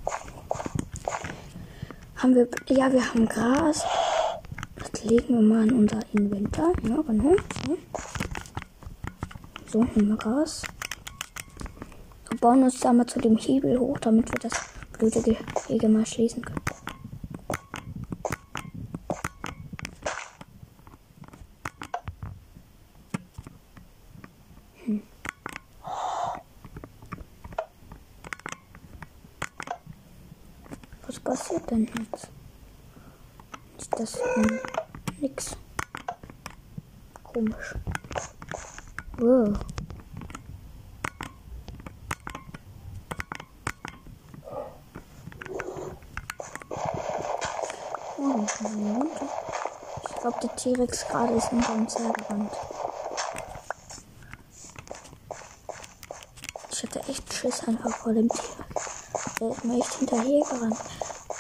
Haben 2.23 2.35
wir. 2.35 2.49
Ja, 2.69 2.93
wir 2.93 3.09
haben 3.09 3.27
Gras. 3.27 3.85
Das 4.77 5.05
legen 5.05 5.35
wir 5.35 5.41
mal 5.43 5.67
in 5.69 5.73
unser 5.73 6.01
Inventar. 6.13 6.73
Ja, 6.87 7.01
genau. 7.03 7.35
So, 7.67 7.79
so 9.67 9.85
nehmen 9.85 10.09
wir 10.11 10.17
Gras. 10.17 10.63
Wir 12.29 12.39
bauen 12.39 12.63
uns 12.63 12.79
da 12.81 12.93
mal 12.93 13.07
zu 13.07 13.21
dem 13.21 13.37
Hebel 13.37 13.79
hoch, 13.79 13.99
damit 13.99 14.31
wir 14.31 14.39
das 14.39 14.53
blöde 14.99 15.21
Gehege 15.23 15.89
mal 15.89 16.07
schließen 16.07 16.45
können. 16.45 16.61
Hm. 24.85 25.03
Was 31.07 31.21
passiert 31.21 31.71
denn 31.71 31.87
jetzt? 31.99 32.29
Ist 33.79 33.99
das 33.99 34.19
hm, 34.35 34.61
nix? 35.21 35.57
Wow. 39.19 39.59
Oh, 48.19 48.45
ich 50.07 50.21
glaube, 50.21 50.41
der 50.43 50.57
T-Rex 50.57 51.09
gerade 51.09 51.35
ist 51.35 51.49
hinter 51.49 51.73
uns 51.75 51.99
hergerannt. 51.99 52.53
Ich 56.71 56.83
hatte 56.83 57.01
echt 57.09 57.33
Schiss 57.33 57.67
einfach 57.67 57.95
vor 57.97 58.13
dem 58.13 58.29
Tier. 58.29 58.65
Der 59.41 59.51
ist 59.51 59.65
mir 59.65 59.79
echt 59.79 59.95
hinterher 59.95 60.45
gerannt. 60.45 60.79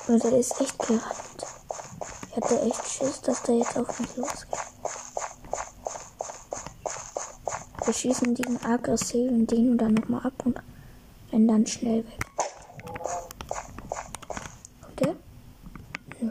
Also 0.09 0.31
der 0.31 0.38
ist 0.40 0.61
echt 0.61 0.79
gerannt. 0.79 1.47
Ich 2.29 2.37
hatte 2.37 2.61
echt 2.62 2.88
Schiss, 2.88 3.21
dass 3.23 3.43
der 3.43 3.57
jetzt 3.57 3.76
auf 3.79 4.00
mich 4.00 4.17
losgeht. 4.17 4.70
Wir 7.91 7.95
schießen 7.95 8.37
den 8.37 8.65
aggressiven 8.65 9.49
den 9.49 9.77
dann 9.77 9.95
nochmal 9.95 10.25
ab 10.25 10.35
und 10.45 10.57
rennen 11.33 11.49
dann 11.49 11.67
schnell 11.67 12.05
weg. 12.05 12.27
Kommt 14.81 15.01
der? 15.01 15.17
Nö. 16.21 16.31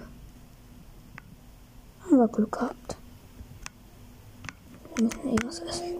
Haben 2.05 2.17
wir 2.17 2.27
Glück 2.29 2.53
gehabt. 2.53 2.95
Wir 4.95 5.03
müssen 5.03 5.27
eh 5.27 5.35
was 5.45 5.59
essen. 5.59 5.97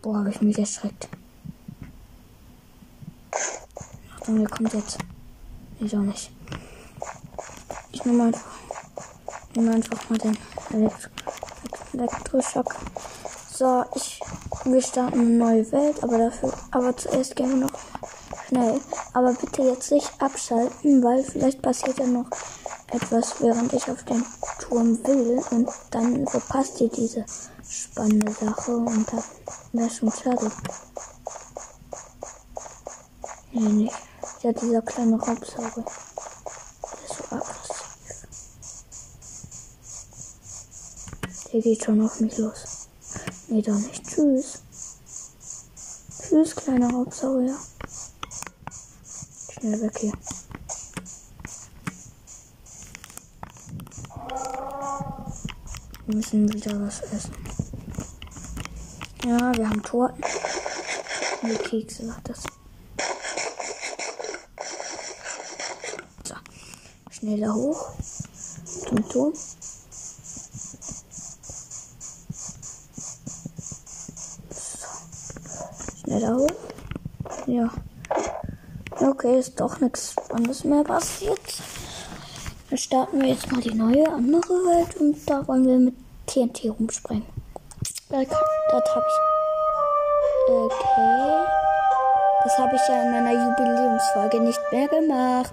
Boah, 0.00 0.18
habe 0.18 0.30
ich 0.30 0.40
mich 0.40 0.60
erschreckt. 0.60 1.08
Achtung, 4.14 4.38
der 4.38 4.48
kommt 4.48 4.72
jetzt. 4.74 4.98
Ich 5.80 5.96
auch 5.96 6.02
nicht. 6.02 6.30
Ich 7.90 8.04
nehme 8.04 8.26
einfach, 8.26 8.58
nehme 9.56 9.74
einfach 9.74 10.08
mal 10.08 10.18
den 10.20 10.38
Elektro 10.72 11.15
Elektroschock. 11.98 12.74
So, 13.52 13.84
ich, 13.94 14.20
wir 14.64 14.82
starten 14.82 15.20
eine 15.20 15.30
neue 15.30 15.72
Welt, 15.72 16.02
aber 16.02 16.18
dafür, 16.18 16.52
aber 16.70 16.96
zuerst 16.96 17.36
gehen 17.36 17.50
wir 17.50 17.66
noch 17.66 17.78
schnell. 18.48 18.80
Aber 19.14 19.32
bitte 19.32 19.62
jetzt 19.62 19.90
nicht 19.90 20.10
abschalten, 20.20 21.02
weil 21.02 21.24
vielleicht 21.24 21.62
passiert 21.62 21.98
ja 21.98 22.06
noch 22.06 22.26
etwas, 22.90 23.40
während 23.40 23.72
ich 23.72 23.90
auf 23.90 24.02
den 24.04 24.24
Turm 24.60 24.98
will 25.06 25.42
und 25.50 25.68
dann 25.90 26.26
verpasst 26.26 26.80
ihr 26.80 26.88
diese 26.88 27.24
spannende 27.68 28.32
Sache 28.32 28.76
und 28.76 29.06
dann 29.10 29.24
wäre 29.72 29.90
schon 29.90 30.12
schade. 30.12 30.50
Nee, 33.52 33.60
nicht. 33.60 33.94
Ja, 34.42 34.52
dieser 34.52 34.82
kleine 34.82 35.18
Raubsauger. 35.18 35.82
Der 35.82 37.04
ist 37.04 37.16
so 37.16 37.36
aggressiv. 37.36 37.65
Der 41.52 41.60
geht 41.60 41.84
schon 41.84 42.04
auf 42.04 42.20
mich 42.20 42.36
los. 42.38 42.88
Nee, 43.48 43.62
doch 43.62 43.74
nicht. 43.74 44.04
Tschüss. 44.04 44.62
Tschüss, 46.20 46.56
kleiner 46.56 46.90
Raubsauger. 46.90 47.56
Schnell 49.52 49.80
weg 49.80 49.98
hier. 49.98 50.12
Wir 56.06 56.16
müssen 56.16 56.52
wieder 56.52 56.80
was 56.80 57.00
essen. 57.00 57.34
Ja, 59.24 59.56
wir 59.56 59.68
haben 59.68 59.82
Torten. 59.82 60.22
Nee, 61.42 61.56
Kekse 61.56 62.08
war 62.08 62.20
das. 62.24 62.42
So. 66.24 66.34
Schneller 67.10 67.54
hoch. 67.54 67.90
Zum 68.64 69.08
Turm. 69.08 69.32
Hoch. 76.20 76.50
Ja. 77.46 77.70
Okay, 79.00 79.38
ist 79.38 79.60
doch 79.60 79.80
nichts 79.80 80.12
Spannendes 80.12 80.64
mehr 80.64 80.84
passiert. 80.84 81.40
Dann 82.70 82.78
starten 82.78 83.20
wir 83.20 83.28
jetzt 83.28 83.50
mal 83.52 83.60
die 83.60 83.74
neue 83.74 84.08
andere 84.08 84.54
Welt 84.54 84.96
und 84.96 85.16
da 85.28 85.46
wollen 85.46 85.66
wir 85.66 85.78
mit 85.78 85.94
TNT 86.26 86.70
rumspringen. 86.78 87.26
Da, 88.08 88.22
das 88.22 88.94
habe 88.94 89.04
ich. 89.06 90.52
Okay. 90.52 91.46
Das 92.44 92.58
habe 92.58 92.76
ich 92.76 92.82
ja 92.88 93.02
in 93.02 93.10
meiner 93.10 93.32
Jubiläumsfolge 93.32 94.40
nicht 94.40 94.60
mehr 94.70 94.88
gemacht. 94.88 95.52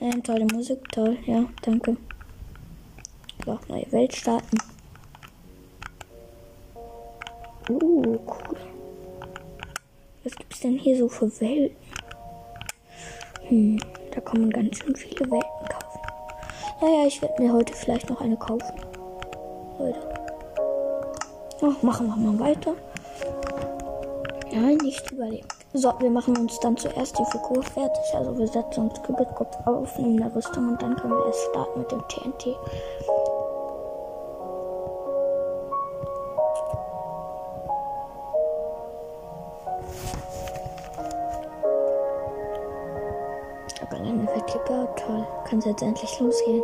Ähm, 0.00 0.22
tolle 0.22 0.46
Musik, 0.52 0.86
toll. 0.92 1.16
Ja, 1.26 1.44
danke. 1.62 1.96
So, 3.44 3.58
neue 3.68 3.90
Welt 3.92 4.14
starten. 4.14 4.58
Uh, 7.80 8.18
cool. 8.26 8.58
Was 10.24 10.36
gibt's 10.36 10.60
denn 10.60 10.78
hier 10.78 10.98
so 10.98 11.08
für 11.08 11.28
Welten? 11.40 11.76
Hm, 13.48 13.80
da 14.14 14.20
man 14.40 14.50
ganz 14.50 14.78
schön 14.78 14.94
viele 14.94 15.30
Welten 15.30 15.68
kaufen. 15.68 16.00
Naja, 16.80 17.06
ich 17.06 17.22
werde 17.22 17.42
mir 17.42 17.52
heute 17.52 17.72
vielleicht 17.72 18.10
noch 18.10 18.20
eine 18.20 18.36
kaufen. 18.36 18.74
Leute. 19.78 20.00
Oh, 21.62 21.72
machen 21.82 22.08
wir 22.08 22.16
mal 22.16 22.38
weiter. 22.38 22.74
Ja, 24.50 24.60
nicht 24.60 25.10
überlebt. 25.10 25.52
So, 25.72 25.94
wir 26.00 26.10
machen 26.10 26.36
uns 26.36 26.60
dann 26.60 26.76
zuerst 26.76 27.18
die 27.18 27.24
Figur 27.24 27.62
fertig. 27.62 28.02
Also 28.14 28.36
wir 28.36 28.46
setzen 28.46 28.90
uns 28.90 29.02
Kübelkopf 29.02 29.56
auf, 29.66 29.98
nehmen 29.98 30.22
eine 30.22 30.34
Rüstung 30.34 30.68
und 30.68 30.82
dann 30.82 30.94
können 30.96 31.14
wir 31.14 31.26
erst 31.26 31.40
starten 31.50 31.80
mit 31.80 31.90
dem 31.90 32.02
TNT. 32.08 32.56
Eine 44.04 44.26
gebaut, 44.46 45.02
toll. 45.06 45.26
Kann 45.48 45.58
es 45.58 45.64
jetzt 45.64 45.82
endlich 45.82 46.20
losgehen. 46.20 46.62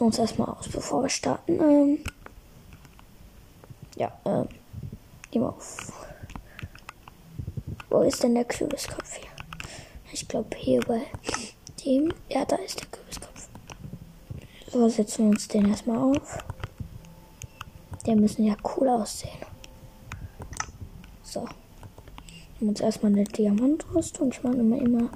Rüsten 0.00 0.06
uns 0.06 0.18
erstmal 0.18 0.48
aus, 0.48 0.68
bevor 0.68 1.02
wir 1.02 1.08
starten. 1.08 1.60
Ähm, 1.60 1.98
ja, 3.96 4.10
ähm, 4.24 4.48
gehen 5.30 5.42
wir 5.42 5.50
auf. 5.50 5.92
Wo 7.90 8.02
ist 8.02 8.22
denn 8.22 8.34
der 8.34 8.44
Kürbiskopf 8.44 9.16
hier? 9.16 9.28
Ich 10.12 10.26
glaube 10.26 10.56
hier 10.56 10.80
bei 10.80 11.02
dem. 11.84 12.12
Ja, 12.28 12.44
da 12.44 12.56
ist 12.56 12.80
der 12.80 12.86
Kürbiskopf. 12.86 13.48
So, 14.70 14.88
setzen 14.88 15.24
wir 15.24 15.30
uns 15.32 15.48
den 15.48 15.68
erstmal 15.68 15.98
auf. 15.98 16.38
Der 18.06 18.16
müssen 18.16 18.46
ja 18.46 18.56
cool 18.76 18.88
aussehen. 18.88 19.44
So. 21.22 21.46
Nehmen 22.58 22.70
uns 22.70 22.80
erstmal 22.80 23.12
eine 23.12 23.24
Diamantrüstung. 23.24 24.30
Ich 24.30 24.42
mache 24.42 24.56
immer, 24.56 24.78
immer 24.78 25.10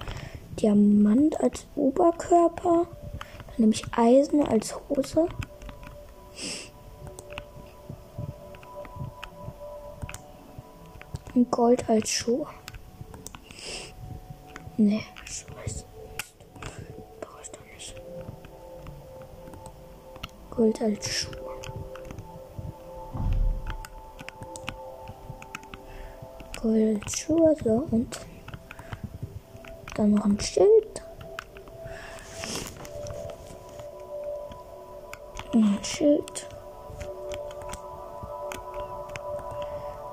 Diamant 0.61 1.41
als 1.41 1.67
Oberkörper. 1.77 2.87
Dann 3.57 3.61
nehme 3.61 3.73
ich 3.73 3.85
Eisen 3.97 4.45
als 4.45 4.75
Hose. 4.89 5.29
Und 11.35 11.51
Gold 11.53 11.89
als 11.89 12.11
Schuh. 12.11 12.47
Nee, 14.77 15.05
scheiße. 15.25 15.85
Brauche 17.21 17.43
ich 17.43 17.51
doch 17.51 17.65
nicht. 17.75 17.95
Gold 20.51 20.83
als 20.83 21.09
Schuh. 21.09 21.31
Gold 26.61 27.03
als 27.03 27.19
Schuhe, 27.19 27.55
so 27.63 27.87
und 27.91 28.21
dann 29.95 30.15
noch 30.15 30.25
ein 30.25 30.41
Schild. 30.41 30.94
Schild. 35.85 36.47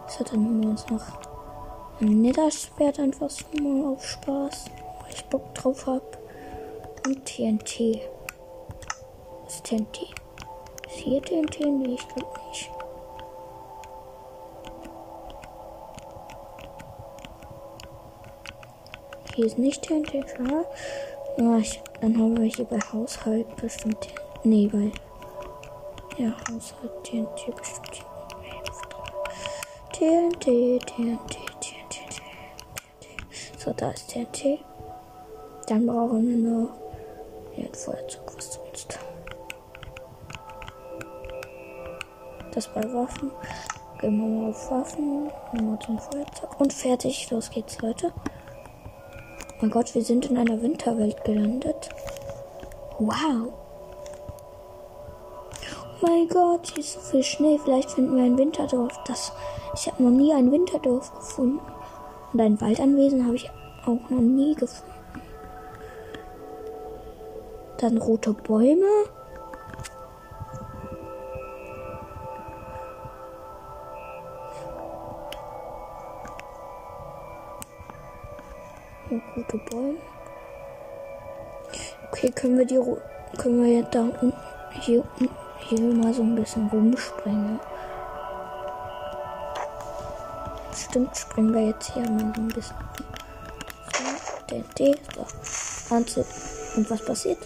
So, 0.08 0.24
dann 0.24 0.44
nehmen 0.44 0.64
wir 0.64 0.70
uns 0.72 0.90
noch 0.90 1.04
ein 2.02 2.22
Netherschwert 2.22 3.00
einfach 3.00 3.30
so 3.30 3.46
mal 3.62 3.94
auf 3.94 4.06
Spaß, 4.06 4.66
weil 5.02 5.14
ich 5.14 5.26
Bock 5.26 5.54
drauf 5.56 5.86
habe. 5.88 6.02
Und 7.06 7.26
TNT. 7.26 8.02
Was 9.46 9.56
ist 9.56 9.66
TNT? 9.66 10.14
Ist 10.88 10.96
hier 10.96 11.22
TNT? 11.22 11.60
Nee, 11.62 11.96
ich 11.96 12.08
glaube 12.10 12.40
nicht. 12.50 12.72
Hier 19.36 19.46
ist 19.46 19.58
nicht 19.58 19.82
TNT, 19.82 20.28
klar. 20.28 20.66
Ja, 21.38 21.58
ich, 21.58 21.82
dann 22.02 22.18
haben 22.18 22.38
wir 22.38 22.46
hier 22.46 22.66
bei 22.66 22.80
Haushalt 22.80 23.56
bestimmt. 23.56 24.10
Nee, 24.44 24.68
bei. 24.68 24.92
Ja, 26.17 26.34
Haushalt 26.50 27.04
TNT 27.04 27.56
bestimmt. 27.56 28.06
TNT, 29.93 30.80
TNT, 30.86 31.38
TNT, 31.60 32.10
TNT. 32.10 33.58
So, 33.58 33.71
da 33.74 33.91
ist 33.91 34.10
TNT. 34.10 34.60
Dann 35.67 35.86
brauchen 35.86 36.43
wir 36.43 36.69
ja, 37.56 37.65
ein 37.65 37.74
Feuerzeug, 37.74 38.36
was 38.36 38.54
sonst. 38.54 39.00
Das 42.54 42.67
bei 42.67 42.82
Waffen. 42.93 43.32
Gehen 44.00 44.17
wir 44.19 44.28
mal 44.28 44.50
auf 44.50 44.71
Waffen. 44.71 45.32
Nochmal 45.54 45.80
zum 45.80 46.00
Feuerzeug. 46.00 46.60
Und 46.60 46.74
fertig. 46.74 47.30
Los 47.30 47.50
geht's, 47.50 47.80
Leute. 47.82 48.12
Mein 49.62 49.69
Gott, 49.69 49.93
wir 49.93 50.04
sind 50.04 50.26
in 50.26 50.38
einer 50.38 50.62
Winterwelt 50.62 51.24
gelandet. 51.24 51.89
Wow. 53.00 53.54
Mein 56.04 56.28
Gott, 56.30 56.68
hier 56.68 56.80
ist 56.80 56.94
so 56.94 57.00
viel 57.00 57.24
Schnee. 57.24 57.60
Vielleicht 57.64 57.92
finden 57.92 58.16
wir 58.16 58.24
ein 58.24 58.38
Winterdorf. 58.38 58.92
Das, 59.06 59.32
ich 59.76 59.86
habe 59.86 60.02
noch 60.02 60.10
nie 60.10 60.34
ein 60.34 60.52
Winterdorf 60.52 61.14
gefunden. 61.14 61.60
Und 62.34 62.42
ein 62.42 62.60
Waldanwesen 62.60 63.24
habe 63.26 63.36
ich 63.36 63.52
auch 63.86 64.10
noch 64.10 64.20
nie 64.20 64.56
gefunden. 64.56 64.92
Dann 67.78 67.98
rote 68.00 68.34
Bäume. 68.34 68.86
Und 79.12 79.24
rote 79.36 79.58
Bäume. 79.70 79.98
Okay, 82.08 82.32
können 82.32 82.58
wir 82.58 82.66
die 82.66 82.80
können 83.38 83.64
wir 83.64 83.72
jetzt 83.72 83.94
da 83.94 84.02
unten 84.02 84.34
hier, 84.82 85.04
hier 85.78 85.94
mal 85.94 86.14
so 86.14 86.22
ein 86.22 86.36
bisschen 86.36 86.68
rumspringen. 86.68 87.60
Stimmt, 90.76 91.16
springen 91.16 91.54
wir 91.54 91.68
jetzt 91.68 91.94
hier 91.94 92.10
mal 92.10 92.34
so 92.36 92.42
ein 92.42 92.48
bisschen. 92.50 92.76
So, 93.94 94.46
den 94.50 94.66
D, 94.78 94.96
so. 95.16 95.26
So. 96.06 96.26
und 96.76 96.90
was 96.90 97.06
passiert? 97.06 97.38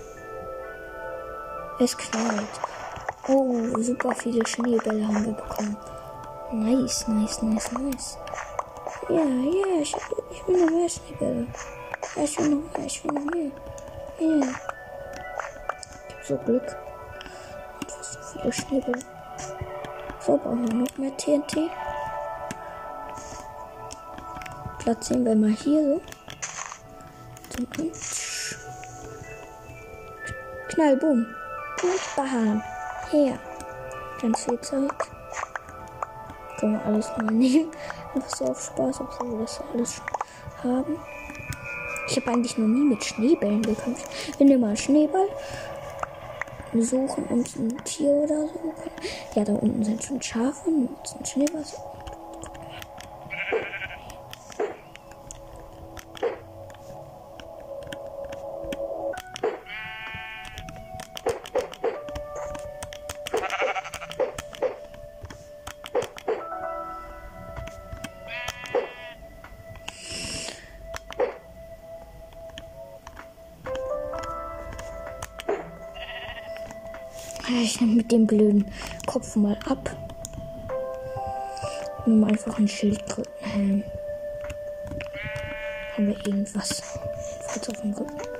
Es 1.80 1.98
knallt. 1.98 2.60
Oh, 3.28 3.58
super 3.82 4.14
viele 4.16 4.46
Schneebälle 4.46 5.08
haben 5.08 5.26
wir 5.26 5.34
bekommen. 5.34 5.78
Nice, 6.52 7.08
nice, 7.08 7.42
nice, 7.42 7.72
nice. 7.74 8.18
Ja, 9.10 9.18
ja, 9.18 9.82
ich, 9.82 9.96
ich 10.32 10.48
will 10.48 10.64
noch 10.64 10.72
mehr 10.72 10.90
Schneebälle. 10.90 11.48
Ja, 12.16 12.24
ich 12.24 12.40
will 12.40 12.50
noch 12.50 12.78
mehr, 12.78 12.86
ich 12.86 13.04
will 13.04 13.12
noch 13.12 13.34
mehr. 13.34 13.52
Ja. 14.20 14.48
Ich 16.08 16.16
hab 16.16 16.26
so 16.26 16.38
Glück. 16.38 16.85
Einfach 18.46 19.00
so 20.20 20.38
brauchen 20.38 20.68
wir 20.68 20.76
noch 20.76 20.98
mehr 20.98 21.16
TNT. 21.18 21.70
Platzieren 24.80 25.26
wir 25.26 25.36
mal 25.36 25.50
hier 25.50 25.82
so. 25.82 26.02
Knall, 30.68 30.98
boom. 30.98 31.26
Und 31.82 32.16
bam. 32.16 32.62
Her. 33.10 33.40
Ganz 34.22 34.44
viel 34.44 34.60
Zeit. 34.62 34.92
Können 36.60 36.74
wir 36.74 36.86
alles 36.86 37.10
mal 37.18 37.26
nehmen. 37.32 37.72
Einfach 38.14 38.30
so 38.30 38.46
auf 38.46 38.62
Spaß, 38.62 39.02
obwohl 39.02 39.32
wir 39.32 39.40
das 39.40 39.62
alles 39.74 40.02
haben. 40.64 41.00
Ich 42.08 42.18
habe 42.18 42.32
eigentlich 42.32 42.58
noch 42.58 42.68
nie 42.68 42.84
mit 42.84 43.04
Schneebällen 43.04 43.64
gekämpft. 43.64 44.08
Wir 44.38 44.46
nehmen 44.46 44.62
mal 44.62 44.68
einen 44.68 44.78
Schneeball. 44.78 45.30
Wir 46.76 46.84
suchen 46.84 47.24
uns 47.28 47.56
ein 47.56 47.74
Tier 47.86 48.10
oder 48.10 48.48
so. 48.48 48.74
Ja, 49.34 49.46
da 49.46 49.54
unten 49.54 49.86
sind 49.86 50.04
schon 50.04 50.22
Schafe. 50.22 50.70
Nehmen 50.70 50.90
uns 50.90 51.14
einen 51.14 51.24
mit 78.06 78.12
dem 78.12 78.28
blöden 78.28 78.66
Kopf 79.08 79.36
mal 79.36 79.58
ab. 79.68 79.90
Nimm 82.06 82.24
einfach 82.24 82.60
ein 82.60 82.68
Schildkrötenhelm. 82.68 83.84
Haben 85.96 86.08
wir 86.08 86.28
irgendwas? 86.28 86.84
Jetzt 87.56 87.70
auf 87.70 87.82
dem 87.82 87.94
Rücken. 87.94 88.35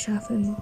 Schafe 0.00 0.32
immer. 0.32 0.56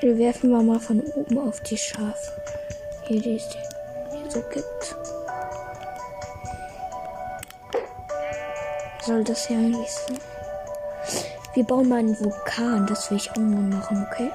Wir 0.00 0.18
werfen 0.18 0.50
wir 0.50 0.62
mal 0.62 0.80
von 0.80 1.00
oben 1.00 1.38
auf 1.38 1.60
die 1.60 1.76
Schafe. 1.76 2.32
Hier, 3.02 3.20
die 3.20 3.36
es 3.36 3.44
hier 3.52 4.30
so 4.30 4.42
gibt. 4.52 4.96
Soll 9.06 9.22
das 9.24 9.48
ja 9.48 9.58
eigentlich 9.58 9.92
sein? 9.92 10.18
Wir 11.54 11.64
bauen 11.64 11.88
mal 11.88 11.98
einen 11.98 12.18
Vulkan, 12.18 12.86
das 12.86 13.10
will 13.10 13.18
ich 13.18 13.30
auch 13.30 13.36
mal 13.36 13.62
machen, 13.62 14.06
okay? 14.10 14.30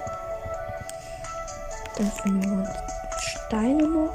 Dann 1.98 2.12
finden 2.12 2.43
wir 2.43 2.58
uns 2.60 2.69
Steine 3.19 3.88
noch. 3.88 4.13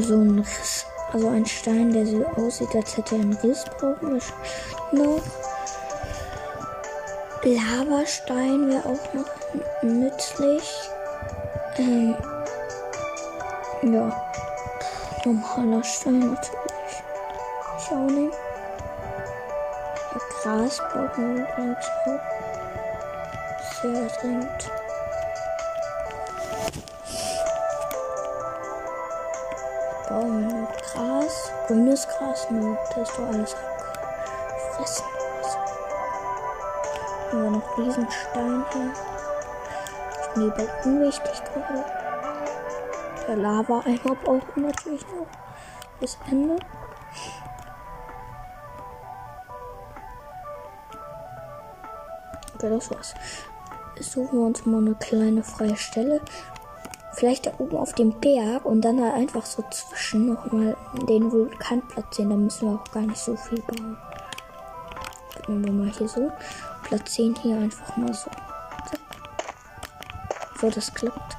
So 0.00 0.20
ein 0.20 0.38
Riss, 0.38 0.71
also 1.12 1.28
ein 1.28 1.46
Stein, 1.46 1.92
der 1.92 2.06
so 2.06 2.24
aussieht, 2.36 2.74
als 2.74 2.96
hätte 2.96 3.16
er 3.16 3.20
einen 3.20 3.36
Riss, 3.42 3.64
brauchen 3.78 4.14
wir 4.14 4.22
noch. 4.92 5.22
Lavastein 7.44 8.68
wäre 8.68 8.86
auch 8.86 9.14
noch 9.14 9.82
nützlich. 9.82 10.90
Ähm, 11.76 12.16
ja. 13.82 14.22
Normaler 15.24 15.82
Stein 15.84 16.18
natürlich. 16.18 17.02
Ich 17.78 17.90
auch 17.90 18.10
nicht. 18.10 18.36
Brauchen 20.44 21.36
wir 21.36 21.42
übrigens 21.42 21.86
auch. 22.06 22.20
Sehr 23.82 24.08
dringend. 24.20 24.81
Grünes 31.72 32.06
Gras, 32.06 32.50
nö, 32.50 32.76
das 32.90 33.08
ist 33.08 33.18
doch 33.18 33.28
alles 33.28 33.56
abgefressen. 33.56 35.06
Wir 37.30 37.50
noch 37.50 37.78
Riesenstein 37.78 38.64
hier. 38.74 38.92
Schneeball 40.34 40.70
unwichtig 40.84 41.42
gerade. 41.44 41.84
Der 43.26 43.36
Lava-Eimer 43.36 44.14
brauchen 44.22 44.42
wir 44.54 44.64
natürlich 44.64 45.00
noch 45.06 45.26
bis 45.98 46.18
Ende. 46.30 46.56
Okay, 52.54 52.68
das 52.68 52.90
war's. 52.90 53.14
Suchen 53.98 54.38
wir 54.38 54.46
uns 54.46 54.66
mal 54.66 54.76
eine 54.76 54.94
kleine 54.96 55.42
freie 55.42 55.76
Stelle. 55.76 56.20
Vielleicht 57.22 57.46
da 57.46 57.52
oben 57.58 57.76
auf 57.76 57.92
dem 57.92 58.18
Berg 58.18 58.64
und 58.64 58.80
dann 58.80 59.00
halt 59.00 59.14
einfach 59.14 59.46
so 59.46 59.62
zwischen 59.70 60.26
nochmal 60.26 60.76
den 61.08 61.30
Vulkan 61.30 61.80
platzieren. 61.86 62.30
Da 62.30 62.36
müssen 62.36 62.68
wir 62.68 62.80
auch 62.80 62.92
gar 62.92 63.02
nicht 63.02 63.20
so 63.20 63.36
viel 63.36 63.62
bauen. 63.62 63.96
Gucken 65.36 65.64
wir 65.64 65.72
mal 65.72 65.88
hier 65.96 66.08
so. 66.08 66.32
Platzieren 66.82 67.36
hier 67.40 67.58
einfach 67.58 67.96
mal 67.96 68.12
so. 68.12 68.28
So, 70.60 70.68
das 70.68 70.92
klappt. 70.92 71.36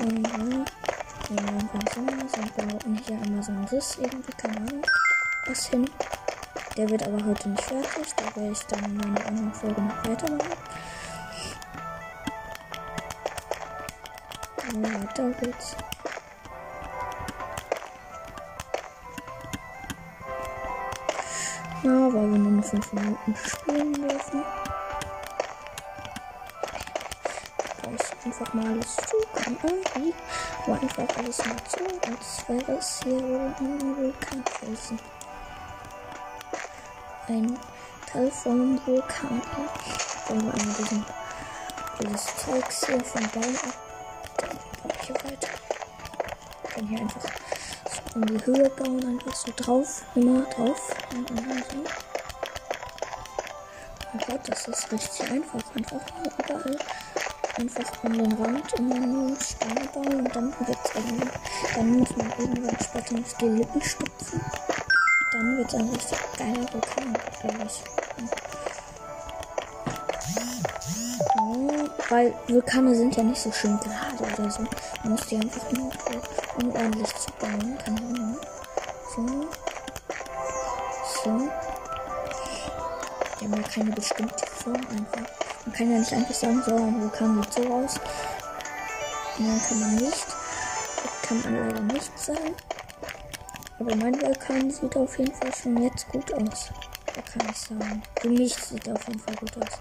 Und 0.00 0.22
dann 0.22 0.64
einfach 1.46 1.94
so. 1.94 2.00
Und 2.00 2.56
bauen 2.56 3.00
hier 3.06 3.20
einmal 3.20 3.42
so 3.42 3.52
einen 3.52 3.64
Riss 3.66 3.98
irgendwie, 4.00 4.32
keine 4.32 4.56
Ahnung. 4.56 4.82
Was 5.46 5.66
hin. 5.66 5.90
Der 6.78 6.88
wird 6.88 7.06
aber 7.06 7.22
heute 7.26 7.50
nicht 7.50 7.64
fertig. 7.64 8.14
Da 8.16 8.34
werde 8.34 8.52
ich 8.52 8.62
dann 8.62 8.82
in 8.82 9.04
einer 9.04 9.26
anderen 9.26 9.52
Folge 9.52 9.82
noch 9.82 10.08
weitermachen. 10.08 10.56
Und 14.74 14.84
weiter 14.84 15.30
geht's. 15.40 15.76
Na, 21.82 22.12
weil 22.12 22.32
wir 22.32 22.38
nur 22.38 22.52
noch 22.52 22.64
5 22.64 22.92
Minuten 22.92 23.36
spielen 23.36 23.92
dürfen. 23.94 24.42
Brauchst 27.82 28.14
einfach 28.26 28.54
mal 28.54 28.66
alles 28.66 28.96
zu, 28.96 29.16
kann 29.34 29.56
irgendwie. 29.62 30.14
Aber 30.66 30.82
einfach 30.82 31.16
alles 31.16 31.38
mal 31.46 31.56
zu, 31.66 31.84
als 32.06 32.48
wäre 32.48 32.78
es 32.78 33.00
hier 33.02 33.54
irgendwie 33.60 34.12
kein 34.20 34.44
Felsen. 34.44 35.00
Ein 37.28 37.58
Teil 38.12 38.30
vom 38.30 38.78
Vulkan. 38.86 39.40
Wenn 40.28 40.44
wir 40.44 40.52
an 40.52 40.74
diesem, 40.78 41.06
dieses 42.02 42.26
Zeugs 42.36 42.86
hier 42.86 43.00
vom 43.02 43.22
Baum 43.30 43.56
ab 43.56 43.87
hier 45.08 45.16
weiter. 45.16 45.48
Ich 46.64 46.74
kann 46.74 46.86
hier 46.86 47.00
einfach 47.00 47.22
so 47.22 48.20
in 48.20 48.26
die 48.26 48.46
Höhe 48.46 48.70
bauen. 48.70 49.04
Einfach 49.06 49.34
so 49.34 49.52
drauf. 49.56 50.02
Immer 50.14 50.42
drauf. 50.42 50.94
Und 51.16 51.30
dann 51.30 51.64
so. 51.70 51.84
Oh 54.14 54.18
Gott, 54.26 54.40
das 54.46 54.68
ist 54.68 54.92
richtig 54.92 55.30
einfach. 55.30 55.62
Einfach 55.74 56.00
überall 56.38 56.78
einfach 57.58 58.04
an 58.04 58.12
den 58.12 58.32
Rand 58.34 58.72
immer 58.74 58.98
nur 58.98 59.36
Steine 59.40 59.88
bauen 59.92 60.26
und 60.26 60.36
dann 60.36 60.54
wird's 60.60 60.94
irgendwann, 60.94 61.30
dann 61.74 61.90
muss 61.98 62.16
man 62.16 62.32
irgendwann 62.38 62.76
später 62.84 63.14
noch 63.14 63.32
die 63.40 63.46
Lippen 63.46 63.82
stopfen. 63.82 64.40
Dann 65.32 65.56
wird 65.56 65.68
es 65.68 65.74
ein 65.74 65.88
richtig 65.88 66.18
geiler 66.36 66.72
Vulkan, 66.72 67.16
glaube 67.40 67.64
ich. 67.66 68.47
Weil 72.08 72.32
Vulkane 72.46 72.94
sind 72.94 73.16
ja 73.16 73.22
nicht 73.22 73.40
so 73.40 73.52
schön 73.52 73.78
gerade 73.80 74.32
oder 74.32 74.50
so. 74.50 74.62
Man 75.02 75.12
muss 75.12 75.26
die 75.26 75.36
einfach 75.36 75.70
nur 75.72 75.90
so 75.92 76.64
unordentlich 76.64 77.14
zu 77.14 77.30
bauen. 77.32 77.78
Keine 77.84 77.98
Ahnung. 77.98 78.36
So. 79.14 79.26
So. 81.24 81.48
Die 83.40 83.44
haben 83.44 83.54
ja 83.54 83.68
keine 83.68 83.92
bestimmte 83.92 84.46
Form 84.46 84.76
einfach. 84.76 85.30
Man 85.66 85.74
kann 85.74 85.92
ja 85.92 85.98
nicht 85.98 86.12
einfach 86.12 86.34
sagen, 86.34 86.62
so 86.64 86.74
ein 86.74 87.00
Vulkan 87.00 87.42
sieht 87.42 87.52
so 87.52 87.72
aus. 87.72 87.94
Nein, 89.38 89.60
kann 89.68 89.80
man 89.80 89.94
nicht. 89.96 90.26
Das 90.26 91.28
kann 91.28 91.42
man 91.42 91.68
leider 91.68 91.80
nicht 91.80 92.18
sagen. 92.18 92.54
Aber 93.78 93.94
mein 93.94 94.20
Vulkan 94.20 94.70
sieht 94.70 94.96
auf 94.96 95.18
jeden 95.18 95.34
Fall 95.34 95.54
schon 95.54 95.82
jetzt 95.82 96.08
gut 96.08 96.32
aus. 96.32 96.70
Da 97.14 97.20
kann 97.22 97.48
ich 97.50 97.58
sagen. 97.58 98.02
Für 98.20 98.28
mich 98.30 98.54
sieht 98.54 98.86
er 98.86 98.94
auf 98.94 99.06
jeden 99.06 99.20
Fall 99.20 99.34
gut 99.36 99.56
aus. 99.58 99.78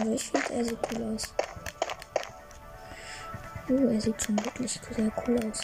Also 0.00 0.12
ich 0.14 0.24
finde, 0.24 0.54
er 0.54 0.64
sieht 0.64 0.78
cool 0.94 1.14
aus. 1.14 1.34
Oh, 3.68 3.86
er 3.86 4.00
sieht 4.00 4.22
schon 4.22 4.42
wirklich 4.42 4.80
sehr 4.96 5.12
cool 5.26 5.38
aus. 5.44 5.60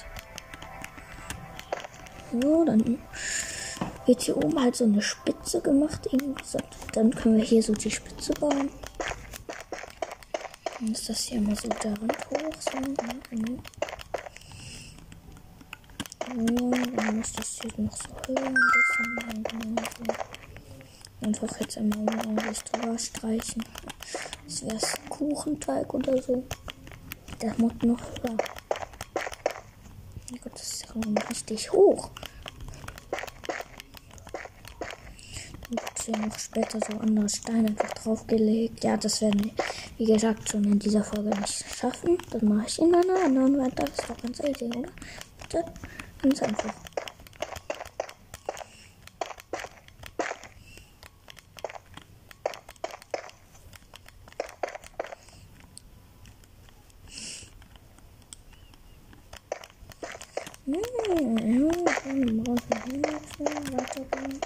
So, 2.31 2.64
dann 2.66 2.99
wird 4.05 4.20
hier 4.20 4.37
oben 4.37 4.61
halt 4.61 4.77
so 4.77 4.85
eine 4.85 5.01
Spitze 5.01 5.62
gemacht. 5.62 6.07
Irgendwie. 6.12 6.59
Dann 6.92 7.14
können 7.14 7.38
wir 7.38 7.44
hier 7.44 7.62
so 7.62 7.72
die 7.72 7.90
Spitze 7.90 8.35
bauen. 8.35 8.70
Dann 10.79 10.92
ist 10.92 11.09
das 11.09 11.20
hier 11.20 11.38
immer 11.38 11.57
so 11.57 11.68
der 11.68 11.92
Rand 11.92 12.31
hoch. 12.31 12.53
So. 12.61 12.79
Mhm. 13.31 13.62
Dann 16.94 17.16
muss 17.16 17.33
das 17.33 17.59
hier 17.62 17.72
noch 17.79 17.96
so 17.96 18.09
höher 18.29 18.46
ein 18.46 18.55
bisschen. 18.55 19.27
Einfach 21.20 21.61
jetzt 21.61 21.79
einmal 21.79 22.16
ordentlich 22.16 22.62
drüber 22.64 22.98
streichen. 22.98 23.64
Das 24.44 24.64
wäre 24.64 24.79
Kuchenteig 25.09 25.92
oder 25.92 26.22
so. 26.22 26.44
Das 27.40 27.59
muss 27.59 27.72
noch 27.83 28.00
höher. 28.00 28.37
Oh 30.33 30.37
Gott, 30.42 30.52
das 30.55 30.62
ist 30.62 30.87
ja 30.87 31.29
richtig 31.31 31.72
hoch. 31.72 32.11
ja 36.09 36.18
noch 36.18 36.38
später 36.38 36.79
so 36.81 36.98
andere 36.98 37.29
Steine 37.29 37.68
einfach 37.68 37.92
draufgelegt. 37.92 38.85
Ja, 38.85 38.96
das 38.96 39.20
werden 39.20 39.44
wir, 39.44 39.52
wie 39.98 40.05
gesagt, 40.05 40.48
schon 40.48 40.64
in 40.64 40.79
dieser 40.79 41.05
Folge 41.05 41.31
nicht 41.31 41.64
schaffen. 41.74 42.18
Das 42.31 42.42
mache 42.42 42.66
ich 42.66 42.79
in 42.79 42.94
einer 42.94 43.24
anderen 43.24 43.59
Welt. 43.59 43.74
Das 43.76 43.90
ist 43.90 44.09
doch 44.09 44.16
ganz 44.16 44.40
easy, 44.40 44.64
oder? 44.64 44.88
Bitte? 45.42 45.64
Ganz 46.22 46.42
einfach. 46.42 46.74
Hm, 60.64 62.46
weitergehen. 62.46 64.40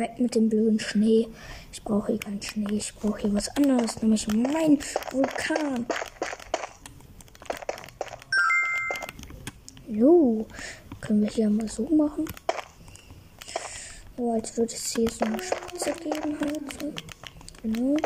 Weg 0.00 0.18
mit 0.18 0.34
dem 0.34 0.48
blöden 0.48 0.80
Schnee. 0.80 1.28
Ich 1.70 1.84
brauche 1.84 2.12
hier 2.12 2.18
keinen 2.18 2.42
Schnee. 2.42 2.76
Ich 2.76 2.94
brauche 2.96 3.20
hier 3.20 3.32
was 3.32 3.48
anderes, 3.56 4.02
nämlich 4.02 4.26
mein 4.26 4.78
Vulkan. 5.12 5.86
Jo, 9.86 10.46
können 11.00 11.22
wir 11.22 11.30
hier 11.30 11.50
mal 11.50 11.68
so 11.68 11.84
machen. 11.88 12.24
So, 14.16 14.32
als 14.32 14.56
würde 14.56 14.72
es 14.72 14.92
hier 14.92 15.10
so 15.10 15.24
eine 15.24 15.42
Spitze 15.42 15.92
geben 15.92 16.38
halt. 16.40 16.80
So. 16.80 16.92
Genau. 17.62 17.96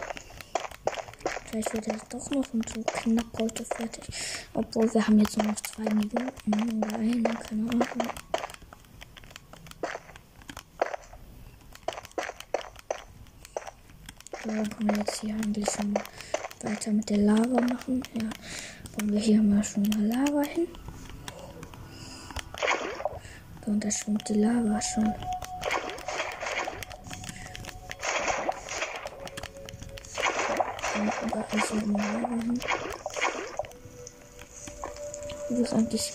Vielleicht 1.51 1.73
wird 1.73 1.87
es 1.89 2.09
doch 2.09 2.31
noch 2.31 2.53
und 2.53 2.69
so 2.69 2.83
knapp 2.83 3.27
heute 3.39 3.65
fertig. 3.65 4.05
Obwohl 4.55 4.93
wir 4.93 5.07
haben 5.07 5.19
jetzt 5.21 5.37
nur 5.37 5.47
noch 5.47 5.61
zwei 5.61 5.85
Minuten 5.95 6.83
oder 6.83 6.97
eine, 6.97 7.23
keine 7.23 7.71
Ahnung. 7.71 8.09
Können 14.71 14.91
wir 14.91 14.99
jetzt 14.99 15.21
hier 15.21 15.35
eigentlich 15.35 15.69
schon 15.71 15.95
weiter 16.63 16.91
mit 16.93 17.11
der 17.11 17.19
Lava 17.19 17.61
machen. 17.61 18.03
Ja, 18.15 18.29
bauen 18.97 19.13
wir 19.13 19.21
hier 19.21 19.43
mal 19.43 19.63
schon 19.63 19.83
mal 19.83 20.07
Lava 20.07 20.43
hin. 20.43 20.69
Und 23.67 23.85
da 23.85 23.91
schwimmt 23.91 24.29
die 24.29 24.35
Lava 24.35 24.81
schon. 24.81 25.05
Und 30.95 31.13
überall 31.23 31.67
so 31.69 31.75
Lava 31.75 32.29
hin. 32.29 32.61
Das 35.51 35.59
ist 35.59 35.73
eigentlich. 35.73 36.13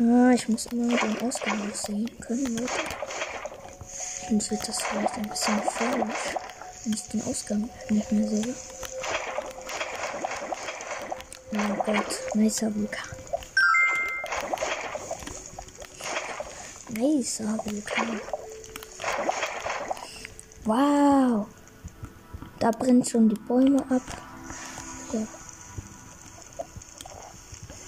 Ah, 0.00 0.30
ich 0.34 0.48
muss 0.48 0.66
immer 0.66 0.96
den 0.96 1.20
Ausgang 1.20 1.70
sehen 1.74 2.10
können, 2.20 2.56
Leute. 2.56 2.72
Sonst 4.28 4.50
wird 4.50 4.66
das 4.66 4.82
vielleicht 4.82 5.14
ein 5.14 5.28
bisschen 5.28 5.62
gefährlich 5.62 6.16
wenn 6.84 6.92
ich 6.92 7.02
den 7.08 7.22
Ausgang 7.24 7.68
nicht 7.88 8.12
mehr 8.12 8.28
sehe. 8.28 8.54
Oh 11.54 11.82
Gott, 11.84 12.34
nicer 12.34 12.74
Vulkan. 12.74 13.08
Nicer 16.88 17.58
Vulkan. 17.64 18.20
Wow. 20.64 21.46
Da 22.58 22.70
brennt 22.70 23.08
schon 23.08 23.28
die 23.28 23.34
Bäume 23.34 23.80
ab. 23.90 24.02
Ja. 25.12 25.26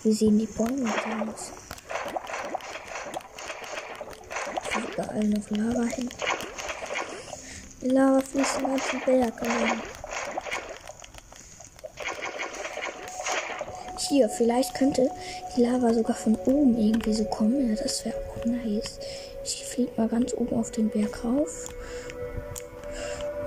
Wie 0.03 0.13
sehen 0.13 0.39
die 0.39 0.47
Bäume 0.47 0.91
aus? 0.91 1.53
Überall 4.93 5.25
noch 5.25 5.51
Lava 5.51 5.85
hin. 5.85 6.09
Lava 7.93 8.21
fließt 8.21 8.61
in 8.61 8.67
ganzen 8.67 9.01
Berg 9.05 9.43
rein. 9.43 9.83
Hier, 14.09 14.29
vielleicht 14.31 14.75
könnte 14.75 15.11
die 15.55 15.63
Lava 15.63 15.93
sogar 15.93 16.17
von 16.17 16.35
oben 16.47 16.79
irgendwie 16.79 17.13
so 17.13 17.25
kommen. 17.25 17.69
Ja, 17.69 17.83
das 17.83 18.05
wäre 18.05 18.17
auch 18.17 18.45
nice. 18.47 18.99
Ich 19.45 19.67
fliege 19.67 19.93
mal 19.97 20.09
ganz 20.09 20.33
oben 20.33 20.59
auf 20.59 20.71
den 20.71 20.89
Berg 20.89 21.25
rauf. 21.25 21.69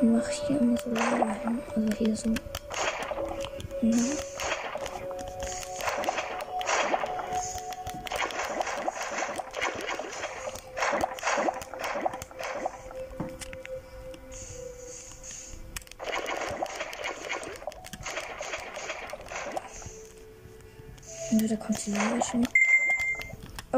Und 0.01 0.13
mache 0.13 0.31
hier 0.31 0.61
immer 0.61 0.77
so 0.77 0.91
Lava 0.91 1.33
hin. 1.43 1.59
Also 1.75 1.97
hier 1.97 2.15
so. 2.15 2.29
Ja. 3.81 4.36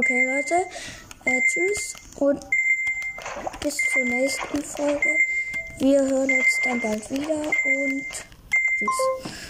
Okay, 0.10 0.26
Leute. 0.26 0.56
Äh, 1.26 1.40
tschüss 1.44 1.94
und 2.16 2.40
bis 3.62 3.78
zur 3.94 4.06
nächsten 4.06 4.64
Folge. 4.64 5.16
Wir 5.78 6.02
hören 6.02 6.32
uns 6.32 6.60
dann 6.64 6.82
bald 6.82 7.12
wieder 7.12 7.36
und 7.36 8.08
tschüss. 8.76 9.49